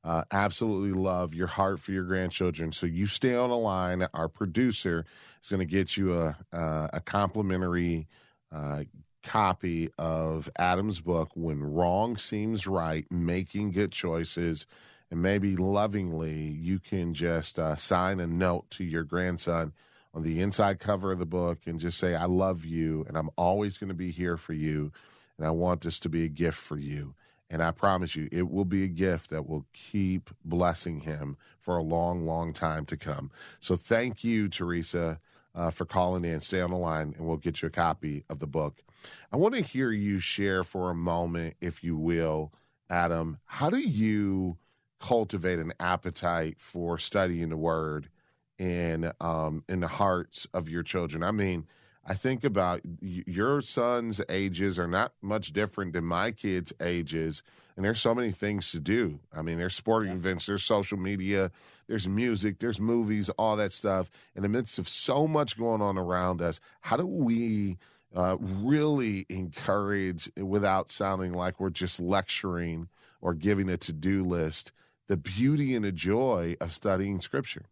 [0.06, 2.72] Uh, absolutely love your heart for your grandchildren.
[2.72, 4.08] So you stay on the line.
[4.14, 5.03] Our producer
[5.41, 8.08] is going to get you a a, a complimentary
[8.51, 8.84] uh,
[9.24, 14.68] copy of Adam's book, "When Wrong Seems Right: Making Good Choices."
[15.12, 19.72] And maybe lovingly, you can just uh, sign a note to your grandson
[20.16, 23.30] on the inside cover of the book and just say, I love you and I'm
[23.38, 24.91] always going to be here for you.
[25.38, 27.14] And I want this to be a gift for you.
[27.50, 31.78] And I promise you, it will be a gift that will keep blessing him for
[31.78, 33.32] a long, long time to come.
[33.60, 35.20] So thank you, Teresa,
[35.54, 36.39] uh, for calling in.
[36.39, 38.84] Stay on the line and we'll get you a copy of the book.
[39.32, 42.52] I want to hear you share for a moment, if you will,
[42.89, 43.38] Adam.
[43.46, 44.58] How do you
[45.00, 48.10] cultivate an appetite for studying the word?
[48.58, 51.24] in um, in the hearts of your children.
[51.24, 51.68] I mean,
[52.08, 57.41] I think about your son's ages are not much different than my kids' ages,
[57.76, 59.20] and there's so many things to do.
[59.34, 60.18] I mean, there's sporting yeah.
[60.18, 61.51] events, there's social media,
[61.88, 64.12] there's music, there's movies, all that stuff.
[64.36, 67.80] In the midst of so much going on around us, how do we
[68.16, 72.88] uh, really encourage, without sounding like we're just lecturing
[73.20, 74.72] or giving a to-do list,
[75.08, 77.66] the beauty and the joy of studying Scripture?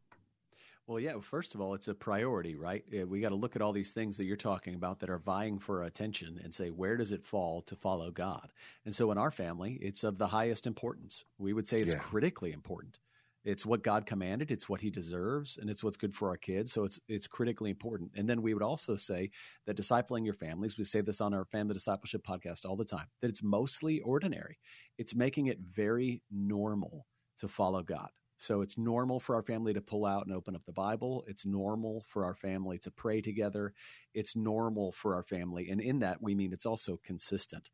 [0.86, 2.84] Well, yeah, first of all, it's a priority, right?
[3.08, 5.58] We got to look at all these things that you're talking about that are vying
[5.58, 8.52] for our attention and say, where does it fall to follow God?
[8.84, 11.24] And so in our family, it's of the highest importance.
[11.38, 12.00] We would say it's yeah.
[12.00, 13.00] critically important.
[13.46, 16.72] It's what God commanded, it's what he deserves, and it's what's good for our kids.
[16.72, 18.12] So it's it's critically important.
[18.16, 19.32] And then we would also say
[19.66, 23.08] that discipling your families, we say this on our family discipleship podcast all the time,
[23.22, 24.58] that it's mostly ordinary.
[24.98, 27.06] It's making it very normal
[27.38, 28.10] to follow God.
[28.44, 31.24] So it's normal for our family to pull out and open up the Bible.
[31.28, 33.74] It's normal for our family to pray together.
[34.14, 35.70] It's normal for our family.
[35.70, 37.70] And in that, we mean it's also consistent.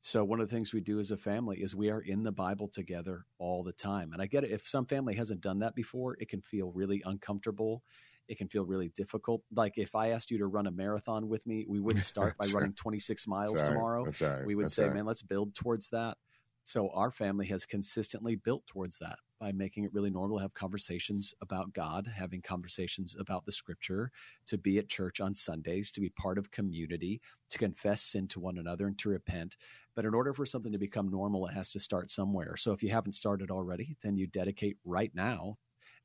[0.00, 2.32] So one of the things we do as a family is we are in the
[2.32, 4.14] Bible together all the time.
[4.14, 4.52] And I get it.
[4.52, 7.82] If some family hasn't done that before, it can feel really uncomfortable.
[8.26, 9.42] It can feel really difficult.
[9.54, 12.46] Like if I asked you to run a marathon with me, we wouldn't start by
[12.54, 14.06] running 26 miles tomorrow.
[14.18, 14.46] Right.
[14.46, 14.94] We would That's say, right.
[14.94, 16.16] man, let's build towards that.
[16.64, 20.54] So our family has consistently built towards that by making it really normal to have
[20.54, 24.10] conversations about God, having conversations about the scripture,
[24.46, 27.20] to be at church on Sundays, to be part of community,
[27.50, 29.56] to confess sin to one another and to repent.
[29.94, 32.56] But in order for something to become normal, it has to start somewhere.
[32.56, 35.54] So if you haven't started already, then you dedicate right now.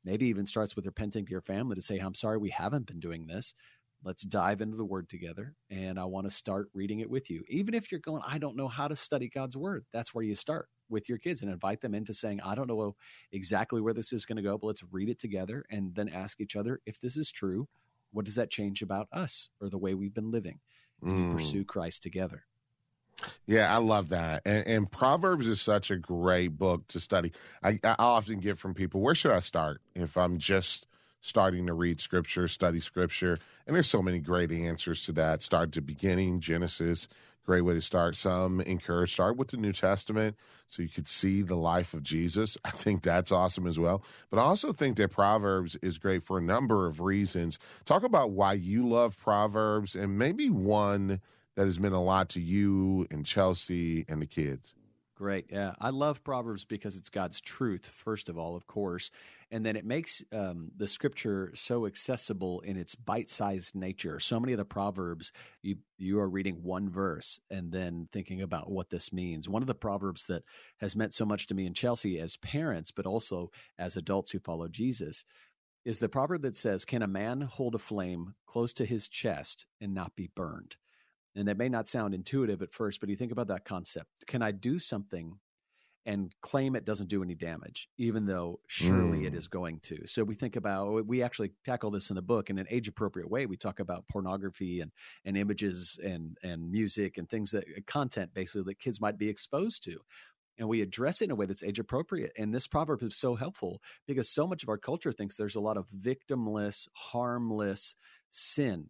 [0.04, 3.00] Maybe even starts with repenting to your family to say, I'm sorry we haven't been
[3.00, 3.54] doing this.
[4.04, 5.54] Let's dive into the word together.
[5.70, 7.44] And I want to start reading it with you.
[7.48, 10.34] Even if you're going, I don't know how to study God's word, that's where you
[10.34, 12.94] start with your kids and invite them into saying, I don't know
[13.32, 16.40] exactly where this is going to go, but let's read it together and then ask
[16.40, 17.66] each other if this is true,
[18.12, 20.60] what does that change about us or the way we've been living?
[21.02, 21.28] Mm.
[21.28, 22.44] We pursue Christ together.
[23.46, 24.42] Yeah, I love that.
[24.44, 27.32] And, and, Proverbs is such a great book to study.
[27.62, 30.86] I, I often get from people, where should I start if I'm just
[31.20, 33.38] starting to read scripture, study scripture?
[33.66, 35.42] And there's so many great answers to that.
[35.42, 37.06] Start at the beginning, Genesis,
[37.44, 38.16] great way to start.
[38.16, 40.36] Some encourage start with the New Testament
[40.66, 42.56] so you could see the life of Jesus.
[42.64, 44.02] I think that's awesome as well.
[44.30, 47.58] But I also think that Proverbs is great for a number of reasons.
[47.84, 51.20] Talk about why you love Proverbs and maybe one
[51.56, 54.74] that has meant a lot to you and Chelsea and the kids.
[55.22, 55.46] Great.
[55.52, 55.74] Yeah.
[55.80, 59.12] I love Proverbs because it's God's truth, first of all, of course.
[59.52, 64.18] And then it makes um, the scripture so accessible in its bite sized nature.
[64.18, 65.30] So many of the Proverbs,
[65.62, 69.48] you, you are reading one verse and then thinking about what this means.
[69.48, 70.42] One of the Proverbs that
[70.78, 74.40] has meant so much to me and Chelsea as parents, but also as adults who
[74.40, 75.22] follow Jesus,
[75.84, 79.66] is the proverb that says, Can a man hold a flame close to his chest
[79.80, 80.74] and not be burned?
[81.34, 84.08] And that may not sound intuitive at first, but you think about that concept.
[84.26, 85.38] Can I do something
[86.04, 89.26] and claim it doesn't do any damage, even though surely mm.
[89.26, 90.06] it is going to?
[90.06, 93.30] So we think about, we actually tackle this in the book in an age appropriate
[93.30, 93.46] way.
[93.46, 94.90] We talk about pornography and,
[95.24, 99.84] and images and, and music and things that content basically that kids might be exposed
[99.84, 100.00] to.
[100.58, 102.32] And we address it in a way that's age appropriate.
[102.36, 105.60] And this proverb is so helpful because so much of our culture thinks there's a
[105.60, 107.96] lot of victimless, harmless
[108.28, 108.88] sin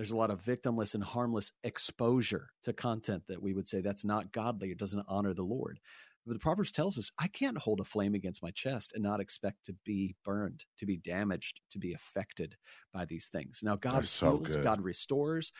[0.00, 4.02] There's a lot of victimless and harmless exposure to content that we would say that's
[4.02, 4.70] not godly.
[4.70, 5.78] It doesn't honor the Lord.
[6.26, 9.20] But the Proverbs tells us I can't hold a flame against my chest and not
[9.20, 12.56] expect to be burned, to be damaged, to be affected
[12.94, 13.60] by these things.
[13.62, 14.64] Now, God so heals, good.
[14.64, 15.52] God restores,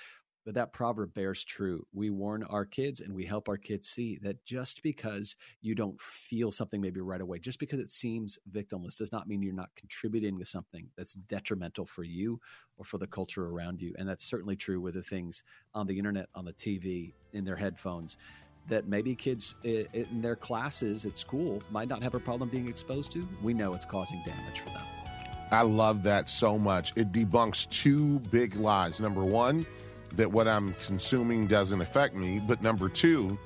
[0.50, 1.86] but that proverb bears true.
[1.92, 6.00] We warn our kids and we help our kids see that just because you don't
[6.00, 9.68] feel something maybe right away, just because it seems victimless, does not mean you're not
[9.76, 12.40] contributing to something that's detrimental for you
[12.78, 13.94] or for the culture around you.
[13.96, 17.54] And that's certainly true with the things on the internet, on the TV, in their
[17.54, 18.16] headphones
[18.68, 23.12] that maybe kids in their classes at school might not have a problem being exposed
[23.12, 23.24] to.
[23.40, 24.82] We know it's causing damage for them.
[25.52, 26.92] I love that so much.
[26.96, 28.98] It debunks two big lies.
[28.98, 29.64] Number one,
[30.16, 32.40] that what I'm consuming doesn't affect me.
[32.40, 33.38] But number two,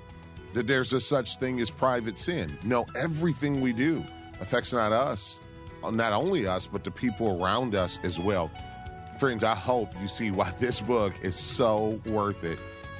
[0.54, 2.56] that there's a such thing as private sin.
[2.62, 4.02] No, everything we do
[4.40, 5.38] affects not us,
[5.82, 8.50] uh, not only us, but the people around us as well.
[9.18, 12.58] Friends, I hope you see why this book is so worth it.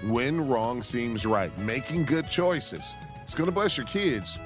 [0.08, 2.94] When wrong seems right, making good choices.
[3.22, 4.38] It's going to bless your kids,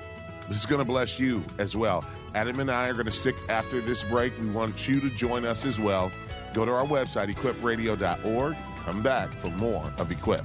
[0.43, 2.05] but it's going to bless you as well.
[2.35, 4.39] Adam and I are going to stick after this break.
[4.39, 6.12] We want you to join us as well.
[6.55, 8.57] Go to our website, equipradio.org.
[8.85, 10.45] Come back for more of Equip.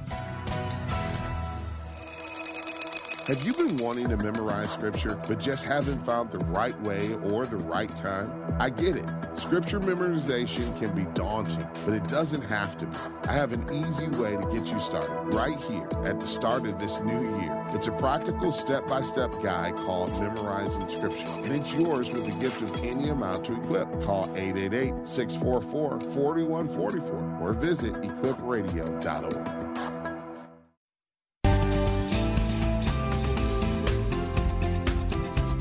[3.26, 7.46] Have you been wanting to memorize scripture, but just haven't found the right way or
[7.46, 8.30] the right time?
[8.58, 9.08] I get it.
[9.36, 12.96] Scripture memorization can be daunting, but it doesn't have to be.
[13.28, 16.78] I have an easy way to get you started right here at the start of
[16.78, 17.66] this new year.
[17.70, 22.38] It's a practical step by step guide called Memorizing Scripture, and it's yours with the
[22.40, 23.90] gift of any amount to equip.
[24.02, 29.84] Call 888 644 4144 or visit equipradio.org.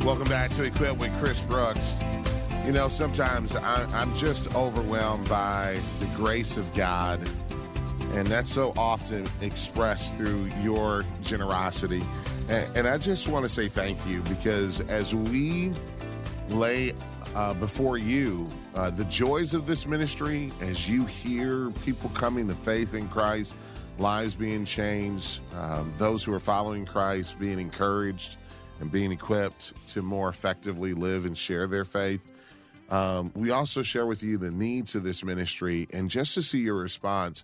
[0.06, 1.96] Welcome back to Equip with Chris Brooks.
[2.66, 7.30] You know, sometimes I, I'm just overwhelmed by the grace of God,
[8.14, 12.02] and that's so often expressed through your generosity.
[12.48, 15.74] And, and I just want to say thank you because as we
[16.48, 16.94] lay
[17.36, 22.56] uh, before you uh, the joys of this ministry, as you hear people coming to
[22.56, 23.56] faith in Christ,
[24.00, 28.38] lives being changed, um, those who are following Christ being encouraged
[28.80, 32.26] and being equipped to more effectively live and share their faith.
[32.94, 36.60] Um, we also share with you the needs of this ministry, and just to see
[36.60, 37.44] your response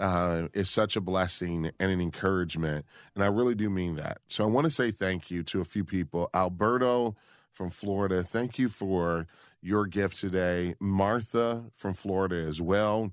[0.00, 2.84] uh, is such a blessing and an encouragement.
[3.14, 4.18] And I really do mean that.
[4.26, 6.28] So I want to say thank you to a few people.
[6.34, 7.14] Alberto
[7.52, 9.28] from Florida, thank you for
[9.62, 10.74] your gift today.
[10.80, 13.12] Martha from Florida as well.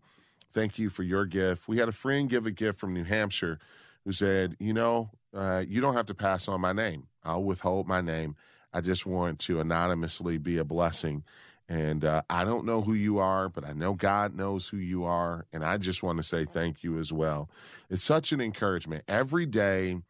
[0.51, 1.67] Thank you for your gift.
[1.67, 3.59] We had a friend give a gift from New Hampshire
[4.03, 7.05] who said, You know, uh, you don't have to pass on my name.
[7.23, 8.35] I'll withhold my name.
[8.73, 11.23] I just want to anonymously be a blessing.
[11.71, 15.05] And uh, I don't know who you are, but I know God knows who you
[15.05, 15.45] are.
[15.53, 17.49] And I just want to say thank you as well.
[17.89, 19.05] It's such an encouragement.
[19.07, 20.01] Every day,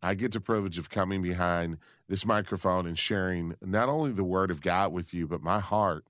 [0.00, 4.52] I get the privilege of coming behind this microphone and sharing not only the word
[4.52, 6.04] of God with you, but my heart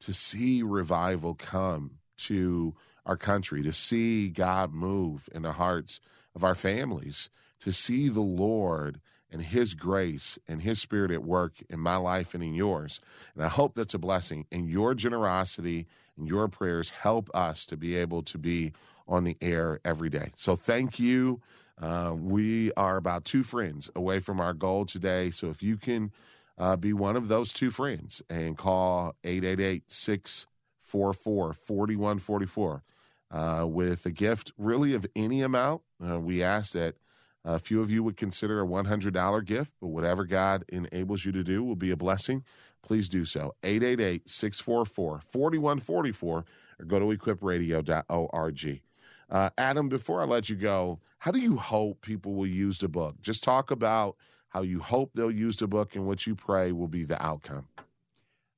[0.00, 2.74] to see revival come to
[3.06, 6.00] our country, to see God move in the hearts
[6.34, 7.30] of our families,
[7.60, 9.00] to see the Lord
[9.30, 13.00] and His grace and His Spirit at work in my life and in yours.
[13.34, 14.46] And I hope that's a blessing.
[14.50, 18.72] And your generosity and your prayers help us to be able to be
[19.06, 20.32] on the air every day.
[20.36, 21.40] So thank you.
[21.80, 25.30] Uh, we are about two friends away from our goal today.
[25.30, 26.10] So if you can
[26.58, 32.82] uh, be one of those two friends and call 888 644 4144
[33.30, 36.96] uh, with a gift really of any amount, uh, we ask that
[37.44, 41.42] a few of you would consider a $100 gift, but whatever God enables you to
[41.42, 42.44] do will be a blessing.
[42.82, 43.54] Please do so.
[43.62, 46.44] 888 644 4144
[46.78, 48.82] or go to equipradio.org.
[49.30, 52.88] Uh, Adam, before I let you go, how do you hope people will use the
[52.88, 53.20] book?
[53.20, 54.16] Just talk about
[54.48, 57.68] how you hope they'll use the book and what you pray will be the outcome.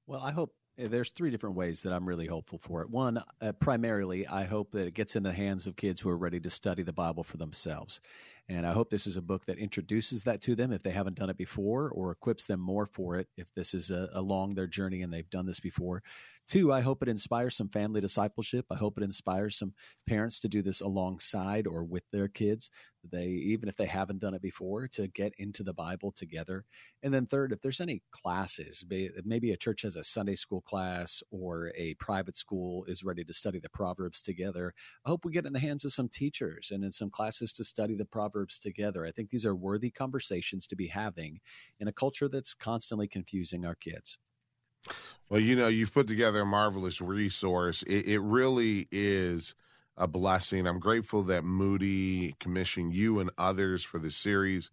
[0.06, 2.90] Well, I hope eh, there's three different ways that I'm really hopeful for it.
[2.90, 6.16] One, uh, primarily, I hope that it gets in the hands of kids who are
[6.16, 8.00] ready to study the Bible for themselves.
[8.50, 11.16] And I hope this is a book that introduces that to them if they haven't
[11.16, 14.66] done it before or equips them more for it if this is a, along their
[14.66, 16.02] journey and they've done this before.
[16.48, 18.66] Two, I hope it inspires some family discipleship.
[18.72, 19.72] I hope it inspires some
[20.08, 22.70] parents to do this alongside or with their kids.
[23.08, 26.64] They, even if they haven't done it before, to get into the Bible together.
[27.04, 28.84] And then third, if there's any classes,
[29.24, 33.32] maybe a church has a Sunday school class or a private school is ready to
[33.32, 34.74] study the Proverbs together.
[35.06, 37.64] I hope we get in the hands of some teachers and in some classes to
[37.64, 39.04] study the Proverbs together.
[39.04, 41.40] I think these are worthy conversations to be having
[41.78, 44.18] in a culture that's constantly confusing our kids.
[45.28, 47.82] Well, you know, you've put together a marvelous resource.
[47.82, 49.54] It, it really is
[49.96, 50.66] a blessing.
[50.66, 54.70] I'm grateful that Moody commissioned you and others for the series.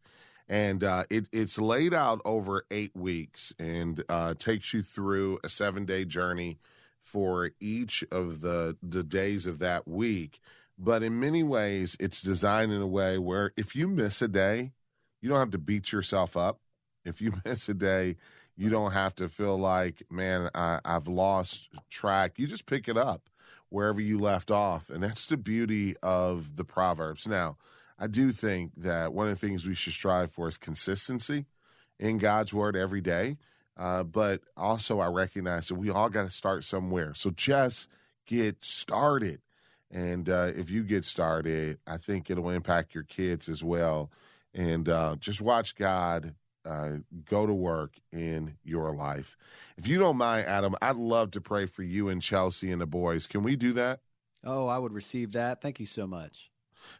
[0.49, 5.49] And uh, it, it's laid out over eight weeks and uh, takes you through a
[5.49, 6.57] seven day journey
[7.01, 10.39] for each of the, the days of that week.
[10.77, 14.73] But in many ways, it's designed in a way where if you miss a day,
[15.21, 16.59] you don't have to beat yourself up.
[17.03, 18.17] If you miss a day,
[18.55, 22.33] you don't have to feel like, man, I, I've lost track.
[22.37, 23.29] You just pick it up
[23.69, 24.89] wherever you left off.
[24.89, 27.27] And that's the beauty of the Proverbs.
[27.27, 27.57] Now,
[27.99, 31.45] I do think that one of the things we should strive for is consistency
[31.99, 33.37] in God's word every day.
[33.75, 37.13] Uh, but also, I recognize that we all got to start somewhere.
[37.15, 37.89] So just
[38.25, 39.39] get started.
[39.91, 44.11] And uh, if you get started, I think it'll impact your kids as well.
[44.53, 46.33] And uh, just watch God
[46.65, 49.37] uh, go to work in your life.
[49.77, 52.85] If you don't mind, Adam, I'd love to pray for you and Chelsea and the
[52.85, 53.27] boys.
[53.27, 54.01] Can we do that?
[54.43, 55.61] Oh, I would receive that.
[55.61, 56.51] Thank you so much.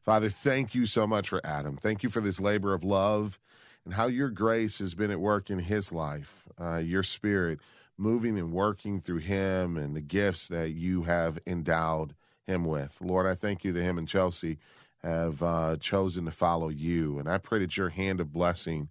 [0.03, 1.77] Father, thank you so much for Adam.
[1.77, 3.39] Thank you for this labor of love
[3.85, 7.59] and how your grace has been at work in his life, uh, your spirit
[7.97, 12.13] moving and working through him and the gifts that you have endowed
[12.47, 12.97] him with.
[13.01, 14.57] Lord, I thank you that him and Chelsea
[15.03, 17.19] have uh, chosen to follow you.
[17.19, 18.89] And I pray that your hand of blessing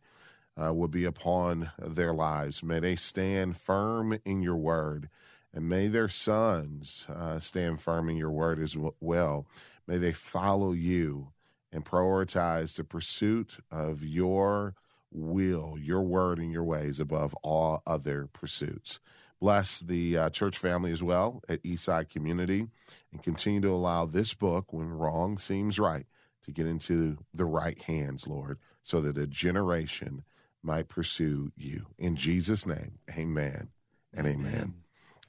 [0.60, 2.62] uh, will be upon their lives.
[2.62, 5.08] May they stand firm in your word,
[5.52, 9.46] and may their sons uh, stand firm in your word as well.
[9.86, 11.32] May they follow you
[11.72, 14.74] and prioritize the pursuit of your
[15.12, 19.00] will, your word, and your ways above all other pursuits.
[19.40, 22.66] Bless the uh, church family as well at Eastside Community
[23.12, 26.06] and continue to allow this book, When Wrong Seems Right,
[26.44, 30.24] to get into the right hands, Lord, so that a generation
[30.62, 31.86] might pursue you.
[31.98, 33.68] In Jesus' name, amen
[34.14, 34.54] and amen.
[34.54, 34.74] amen.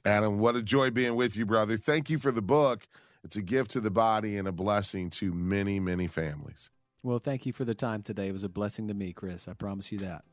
[0.04, 1.76] Adam, what a joy being with you, brother.
[1.76, 2.86] Thank you for the book.
[3.24, 6.70] It's a gift to the body and a blessing to many, many families.
[7.02, 8.28] Well, thank you for the time today.
[8.28, 9.48] It was a blessing to me, Chris.
[9.48, 10.24] I promise you that.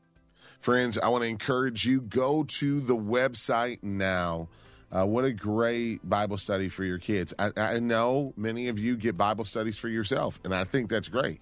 [0.60, 4.48] Friends, I want to encourage you go to the website now.
[4.90, 7.34] Uh, what a great Bible study for your kids.
[7.38, 11.08] I, I know many of you get Bible studies for yourself, and I think that's
[11.08, 11.40] great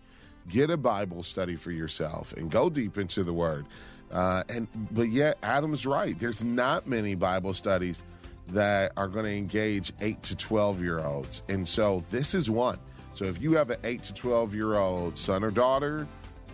[0.49, 3.67] get a Bible study for yourself and go deep into the Word.
[4.11, 6.19] Uh, and but yet, Adam's right.
[6.19, 8.03] There's not many Bible studies
[8.49, 12.79] that are going to engage eight to twelve year olds, and so this is one.
[13.13, 16.07] So if you have an eight to twelve year old son or daughter,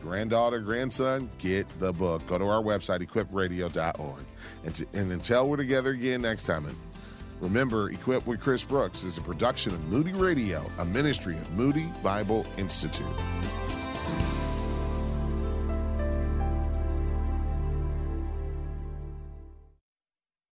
[0.02, 2.26] granddaughter, grandson, get the book.
[2.26, 4.24] Go to our website, equipradio.org.
[4.64, 6.76] And, to, and until we're together again next time, and
[7.40, 11.86] remember, Equip with Chris Brooks is a production of Moody Radio, a ministry of Moody
[12.02, 13.06] Bible Institute.